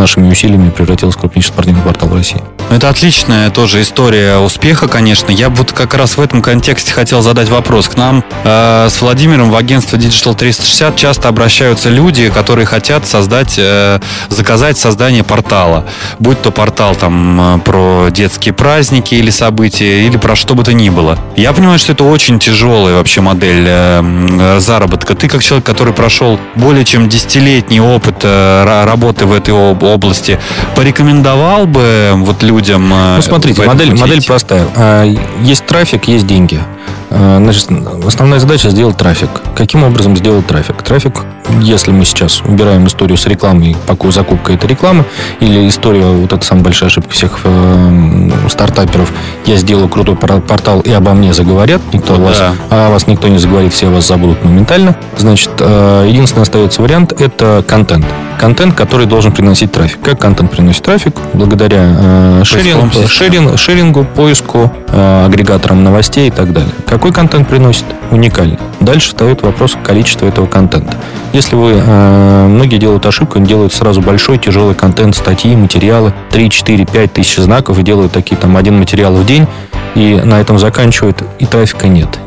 нашими 0.00 0.30
усилиями 0.30 0.70
превратилось 0.70 1.14
в 1.14 1.18
крупнейший 1.18 1.52
спортивный 1.52 1.82
портал 1.82 2.08
в 2.08 2.14
России. 2.16 2.40
Ну, 2.70 2.76
Это 2.76 2.88
отличная 2.88 3.50
тоже 3.50 3.80
история 3.82 4.38
успеха, 4.38 4.88
конечно. 4.88 5.30
Я 5.30 5.48
вот 5.48 5.72
как 5.72 5.94
раз 5.94 6.16
в 6.16 6.20
этом 6.20 6.40
контексте 6.42 6.92
хотел 6.92 7.20
задать 7.22 7.48
вопрос. 7.48 7.88
К 7.88 7.96
нам 7.96 8.24
э, 8.44 8.88
с 8.90 9.00
Владимиром 9.02 9.50
в 9.50 9.56
агентство 9.56 9.96
Digital 9.96 10.34
360 10.34 10.96
часто 10.96 11.28
обращаются 11.28 11.90
люди, 11.90 12.28
которые 12.30 12.66
хотят 12.66 13.06
создать, 13.06 13.56
э, 13.58 14.00
заказать 14.28 14.78
создание 14.78 15.24
портала. 15.24 15.84
Будь 16.18 16.40
то 16.42 16.50
портал 16.50 16.94
там 16.94 17.56
э, 17.56 17.58
про 17.60 18.08
детские 18.10 18.54
праздники 18.54 19.14
или 19.14 19.30
события, 19.30 20.06
или 20.06 20.16
про 20.16 20.34
что 20.36 20.54
бы 20.54 20.62
то 20.64 20.72
ни 20.72 20.88
было. 20.90 21.18
Я 21.36 21.52
понимаю, 21.52 21.78
что 21.78 21.92
это 21.92 22.04
очень 22.04 22.38
тяжелая 22.38 22.94
вообще 22.96 23.20
модель 23.20 23.64
э, 23.66 24.58
заработка. 24.60 25.14
Ты 25.14 25.28
как 25.28 25.42
человек, 25.42 25.66
который 25.66 25.92
прошел 25.92 26.38
более 26.54 26.84
чем 26.84 27.08
десятилетний 27.08 27.80
опыт 27.80 28.16
э, 28.22 28.64
ра- 28.64 28.84
работы 28.86 29.26
в 29.26 29.32
этой 29.32 29.52
об- 29.54 29.82
области, 29.90 30.38
порекомендовал 30.76 31.66
бы 31.66 32.12
вот 32.16 32.42
людям... 32.42 32.92
э, 32.92 33.16
Ну, 33.16 33.22
смотрите, 33.22 33.62
модель, 33.62 33.90
пути 33.90 34.00
модель 34.00 34.24
простая. 34.26 34.66
А, 34.76 35.04
Есть 35.42 35.66
трафик, 35.66 36.08
есть 36.08 36.26
деньги. 36.26 36.60
А, 37.10 37.38
Значит, 37.40 37.68
основная 38.06 38.38
задача 38.38 38.70
сделать 38.70 38.96
трафик. 38.96 39.28
Каким 39.56 39.82
образом 39.82 40.16
сделать 40.16 40.46
трафик? 40.46 40.82
Трафик, 40.82 41.24
если 41.60 41.90
мы 41.90 42.04
сейчас 42.04 42.42
убираем 42.42 42.86
историю 42.86 43.16
с 43.16 43.26
рекламой, 43.26 43.76
закупкой 44.10 44.54
этой 44.54 44.68
рекламы, 44.68 45.04
или 45.40 45.68
история, 45.68 46.04
вот 46.04 46.32
это 46.32 46.44
самая 46.44 46.64
большая 46.64 46.88
ошибка 46.88 47.10
всех 47.10 47.40
э, 47.44 48.30
стартаперов, 48.48 49.12
я 49.46 49.56
сделаю 49.56 49.88
крутой 49.88 50.16
портал 50.16 50.80
и 50.80 50.90
обо 50.90 51.12
мне 51.12 51.32
заговорят, 51.32 51.80
никто 51.92 52.16
ну, 52.16 52.24
вас, 52.24 52.38
да. 52.38 52.52
а 52.70 52.90
вас 52.90 53.06
никто 53.06 53.28
не 53.28 53.38
заговорит, 53.38 53.72
все 53.72 53.88
вас 53.88 54.06
забудут 54.06 54.44
моментально. 54.44 54.96
Значит, 55.16 55.50
э, 55.58 56.06
единственный 56.08 56.42
остается 56.42 56.82
вариант– 56.82 57.12
это 57.20 57.64
контент. 57.66 58.06
Контент, 58.40 58.74
который 58.74 59.06
должен 59.06 59.32
приносить 59.32 59.70
трафик. 59.70 60.00
Как 60.00 60.18
контент 60.18 60.50
приносит 60.50 60.82
трафик? 60.82 61.14
Благодаря 61.34 61.80
э, 61.82 62.42
шеринг, 62.44 62.92
шеринг, 63.08 63.58
шерингу, 63.58 64.04
поиску, 64.04 64.72
э, 64.88 65.26
агрегаторам 65.26 65.84
новостей 65.84 66.28
и 66.28 66.30
так 66.30 66.52
далее. 66.52 66.72
Какой 67.00 67.14
контент 67.14 67.48
приносит? 67.48 67.86
Уникальный. 68.10 68.58
Дальше 68.80 69.08
встает 69.08 69.40
вопрос 69.40 69.74
количества 69.82 70.26
этого 70.26 70.44
контента. 70.44 70.94
Если 71.32 71.56
вы... 71.56 71.82
Э, 71.82 72.46
многие 72.46 72.76
делают 72.76 73.06
ошибку, 73.06 73.38
они 73.38 73.46
делают 73.46 73.72
сразу 73.72 74.02
большой, 74.02 74.36
тяжелый 74.36 74.74
контент, 74.74 75.16
статьи, 75.16 75.56
материалы, 75.56 76.12
3, 76.30 76.50
4, 76.50 76.84
5 76.84 77.12
тысяч 77.14 77.36
знаков 77.36 77.78
и 77.78 77.82
делают 77.82 78.12
такие 78.12 78.36
там 78.36 78.54
один 78.54 78.78
материал 78.78 79.14
в 79.14 79.24
день, 79.24 79.46
и 79.94 80.20
на 80.22 80.42
этом 80.42 80.58
заканчивают, 80.58 81.24
и 81.38 81.46
трафика 81.46 81.88
нет. 81.88 82.18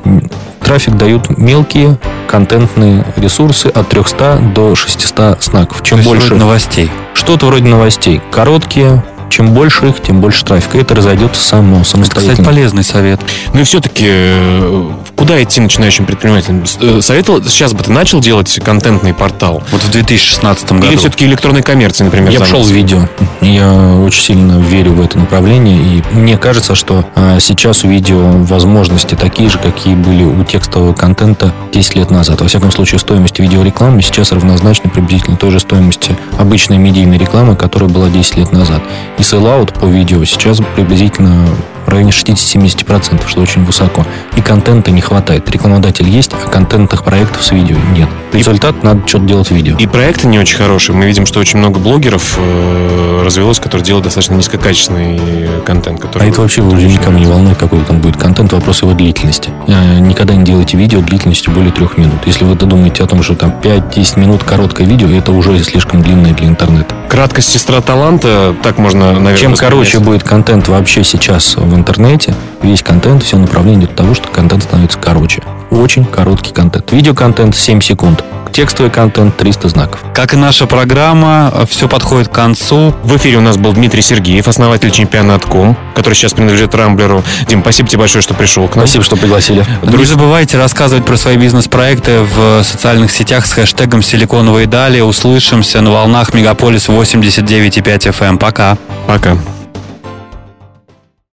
Трафик 0.60 0.98
дают 0.98 1.38
мелкие 1.38 2.00
контентные 2.28 3.06
ресурсы 3.16 3.68
от 3.68 3.88
300 3.90 4.54
до 4.56 4.74
600 4.74 5.44
знаков. 5.44 5.84
Чем 5.84 6.02
больше 6.02 6.34
новостей. 6.34 6.90
Что-то 7.14 7.46
вроде 7.46 7.66
новостей. 7.66 8.24
Короткие, 8.32 9.04
чем 9.34 9.52
больше 9.54 9.88
их, 9.88 10.00
тем 10.00 10.22
больше 10.22 10.46
трафика. 10.46 10.78
Это 10.78 10.94
разойдется 10.94 11.42
само, 11.42 11.84
самостоятельно. 11.84 12.34
Это, 12.34 12.42
кстати, 12.42 12.46
полезный 12.46 12.84
совет. 12.84 13.20
Ну 13.54 13.62
и 13.62 13.64
все-таки, 13.64 14.06
э, 14.08 14.92
куда 15.16 15.42
идти 15.42 15.60
начинающим 15.60 16.06
предпринимателям? 16.06 16.64
Э, 16.80 17.02
советовал, 17.02 17.44
сейчас 17.44 17.74
бы 17.74 17.84
ты 17.84 17.92
начал 17.92 18.20
делать 18.20 18.60
контентный 18.64 19.16
портал? 19.16 19.64
Вот 19.72 19.82
в 19.82 19.90
2016 19.90 20.74
году. 20.74 20.86
Или 20.86 20.98
все-таки 20.98 21.26
электронной 21.26 21.64
коммерции, 21.64 22.04
например? 22.04 22.30
Я 22.30 22.40
пошел 22.40 22.62
в 22.62 22.70
видео. 22.70 23.10
Я 23.44 23.98
очень 23.98 24.22
сильно 24.22 24.60
верю 24.60 24.94
в 24.94 25.02
это 25.02 25.18
направление. 25.18 25.78
И 25.78 26.04
мне 26.14 26.38
кажется, 26.38 26.76
что 26.76 27.06
а, 27.16 27.40
сейчас 27.40 27.84
у 27.84 27.88
видео 27.88 28.18
возможности 28.44 29.16
такие 29.16 29.50
же, 29.50 29.58
какие 29.58 29.96
были 29.96 30.24
у 30.24 30.44
текстового 30.44 30.94
контента 30.94 31.54
10 31.74 31.96
лет 31.96 32.12
назад. 32.12 32.42
Во 32.42 32.48
всяком 32.48 32.72
случае, 32.72 33.00
стоимость 33.00 33.40
видеорекламы 33.40 34.02
сейчас 34.02 34.32
равнозначна 34.32 34.90
приблизительно 34.90 35.38
той 35.38 35.52
же 35.52 35.60
стоимости 35.60 36.18
обычной 36.38 36.78
медийной 36.78 37.18
рекламы, 37.18 37.56
которая 37.56 37.90
была 37.90 38.10
10 38.10 38.38
лет 38.38 38.52
назад. 38.52 38.82
И 39.18 39.24
селл-аут 39.24 39.74
по 39.74 39.86
видео 39.86 40.24
сейчас 40.24 40.62
приблизительно 40.76 41.46
районе 41.94 42.12
60-70%, 42.12 43.28
что 43.28 43.42
очень 43.42 43.64
высоко. 43.66 44.06
И 44.36 44.42
контента 44.42 44.92
не 44.92 45.02
хватает. 45.02 45.50
Рекламодатель 45.50 46.08
есть, 46.10 46.32
а 46.34 46.50
контентных 46.50 47.04
проектов 47.04 47.44
с 47.44 47.52
видео 47.52 47.78
нет. 47.96 48.10
Результат 48.32 48.76
и, 48.82 48.86
надо 48.86 49.08
что-то 49.08 49.26
делать 49.26 49.48
в 49.50 49.52
видео. 49.52 49.78
И 49.78 49.86
проекты 49.86 50.28
не 50.28 50.40
очень 50.40 50.58
хорошие. 50.58 50.96
Мы 50.96 51.06
видим, 51.06 51.26
что 51.26 51.40
очень 51.40 51.60
много 51.60 51.80
блогеров 51.80 52.38
э, 52.40 53.22
развелось, 53.24 53.60
которые 53.60 53.86
делают 53.86 54.06
достаточно 54.06 54.36
низкокачественный 54.36 55.20
контент. 55.66 56.02
Который 56.02 56.24
а 56.24 56.30
это 56.30 56.42
вообще 56.42 56.62
уже 56.62 56.88
никому 56.88 57.20
не 57.20 57.26
волнует, 57.26 57.58
какой 57.58 57.80
там 57.82 58.00
будет 58.00 58.18
контент. 58.18 58.54
Вопрос 58.54 58.82
его 58.82 58.94
длительности. 58.94 59.52
Э, 59.68 60.00
никогда 60.00 60.36
не 60.36 60.44
делайте 60.44 60.78
видео 60.78 61.02
длительностью 61.02 61.54
более 61.54 61.72
трех 61.72 61.98
минут. 61.98 62.20
Если 62.26 62.44
вы 62.44 62.56
думаете 62.56 63.04
о 63.04 63.08
том, 63.08 63.24
что 63.24 63.36
там 63.36 63.54
5-10 63.62 64.20
минут 64.20 64.44
короткое 64.44 64.88
видео, 64.88 65.10
это 65.10 65.32
уже 65.32 65.58
слишком 65.64 66.02
длинное 66.02 66.34
для 66.34 66.48
интернета. 66.48 66.96
Краткость 67.14 67.52
сестра 67.52 67.80
таланта, 67.80 68.56
так 68.64 68.80
можно, 68.80 69.14
наверное, 69.14 69.38
Чем 69.38 69.54
короче 69.54 70.00
будет 70.00 70.24
контент 70.24 70.68
вообще 70.68 71.04
сейчас 71.04 71.56
в 71.58 71.76
интернете, 71.76 72.34
весь 72.64 72.82
контент, 72.82 73.22
все 73.22 73.38
направление 73.38 73.82
идет 73.82 73.92
к 73.92 73.96
тому, 73.96 74.16
что 74.16 74.30
контент 74.30 74.64
становится 74.64 74.98
короче. 74.98 75.44
Очень 75.74 76.06
короткий 76.06 76.54
контент. 76.54 76.92
Видеоконтент 76.92 77.56
7 77.56 77.82
секунд 77.82 78.24
текстовый 78.54 78.92
контент 78.92 79.36
300 79.36 79.70
знаков. 79.70 80.00
Как 80.14 80.34
и 80.34 80.38
наша 80.38 80.68
программа, 80.68 81.66
все 81.68 81.90
подходит 81.90 82.30
к 82.30 82.32
концу. 82.32 82.94
В 83.04 83.18
эфире 83.18 83.38
у 83.38 83.42
нас 83.42 83.58
был 83.58 83.74
Дмитрий 83.74 84.04
Сергеев, 84.04 84.48
основатель 84.48 84.92
чемпионат.ком, 84.92 85.76
который 85.96 86.14
сейчас 86.14 86.34
принадлежит 86.34 86.76
Рамблеру. 86.76 87.24
Дим, 87.48 87.62
спасибо 87.62 87.90
тебе 87.90 88.00
большое, 88.00 88.22
что 88.22 88.36
пришел 88.36 88.68
к 88.68 88.76
нам. 88.76 88.86
Спасибо, 88.86 89.04
что 89.04 89.16
пригласили. 89.16 89.66
Друзья, 89.82 89.98
не 89.98 90.06
забывайте 90.06 90.58
рассказывать 90.58 91.04
про 91.04 91.18
свои 91.18 91.36
бизнес-проекты 91.38 92.20
в 92.20 92.64
социальных 92.64 93.12
сетях 93.12 93.46
с 93.46 93.54
хэштегом 93.54 94.04
«Силиконовые 94.04 94.68
дали». 94.68 95.02
Услышимся 95.02 95.82
на 95.82 95.92
волнах 95.92 96.34
Мегаполис 96.36 96.88
89,5 96.88 97.82
FM. 97.82 98.24
Эм. 98.24 98.38
Пока. 98.38 98.78
Пока. 99.08 99.36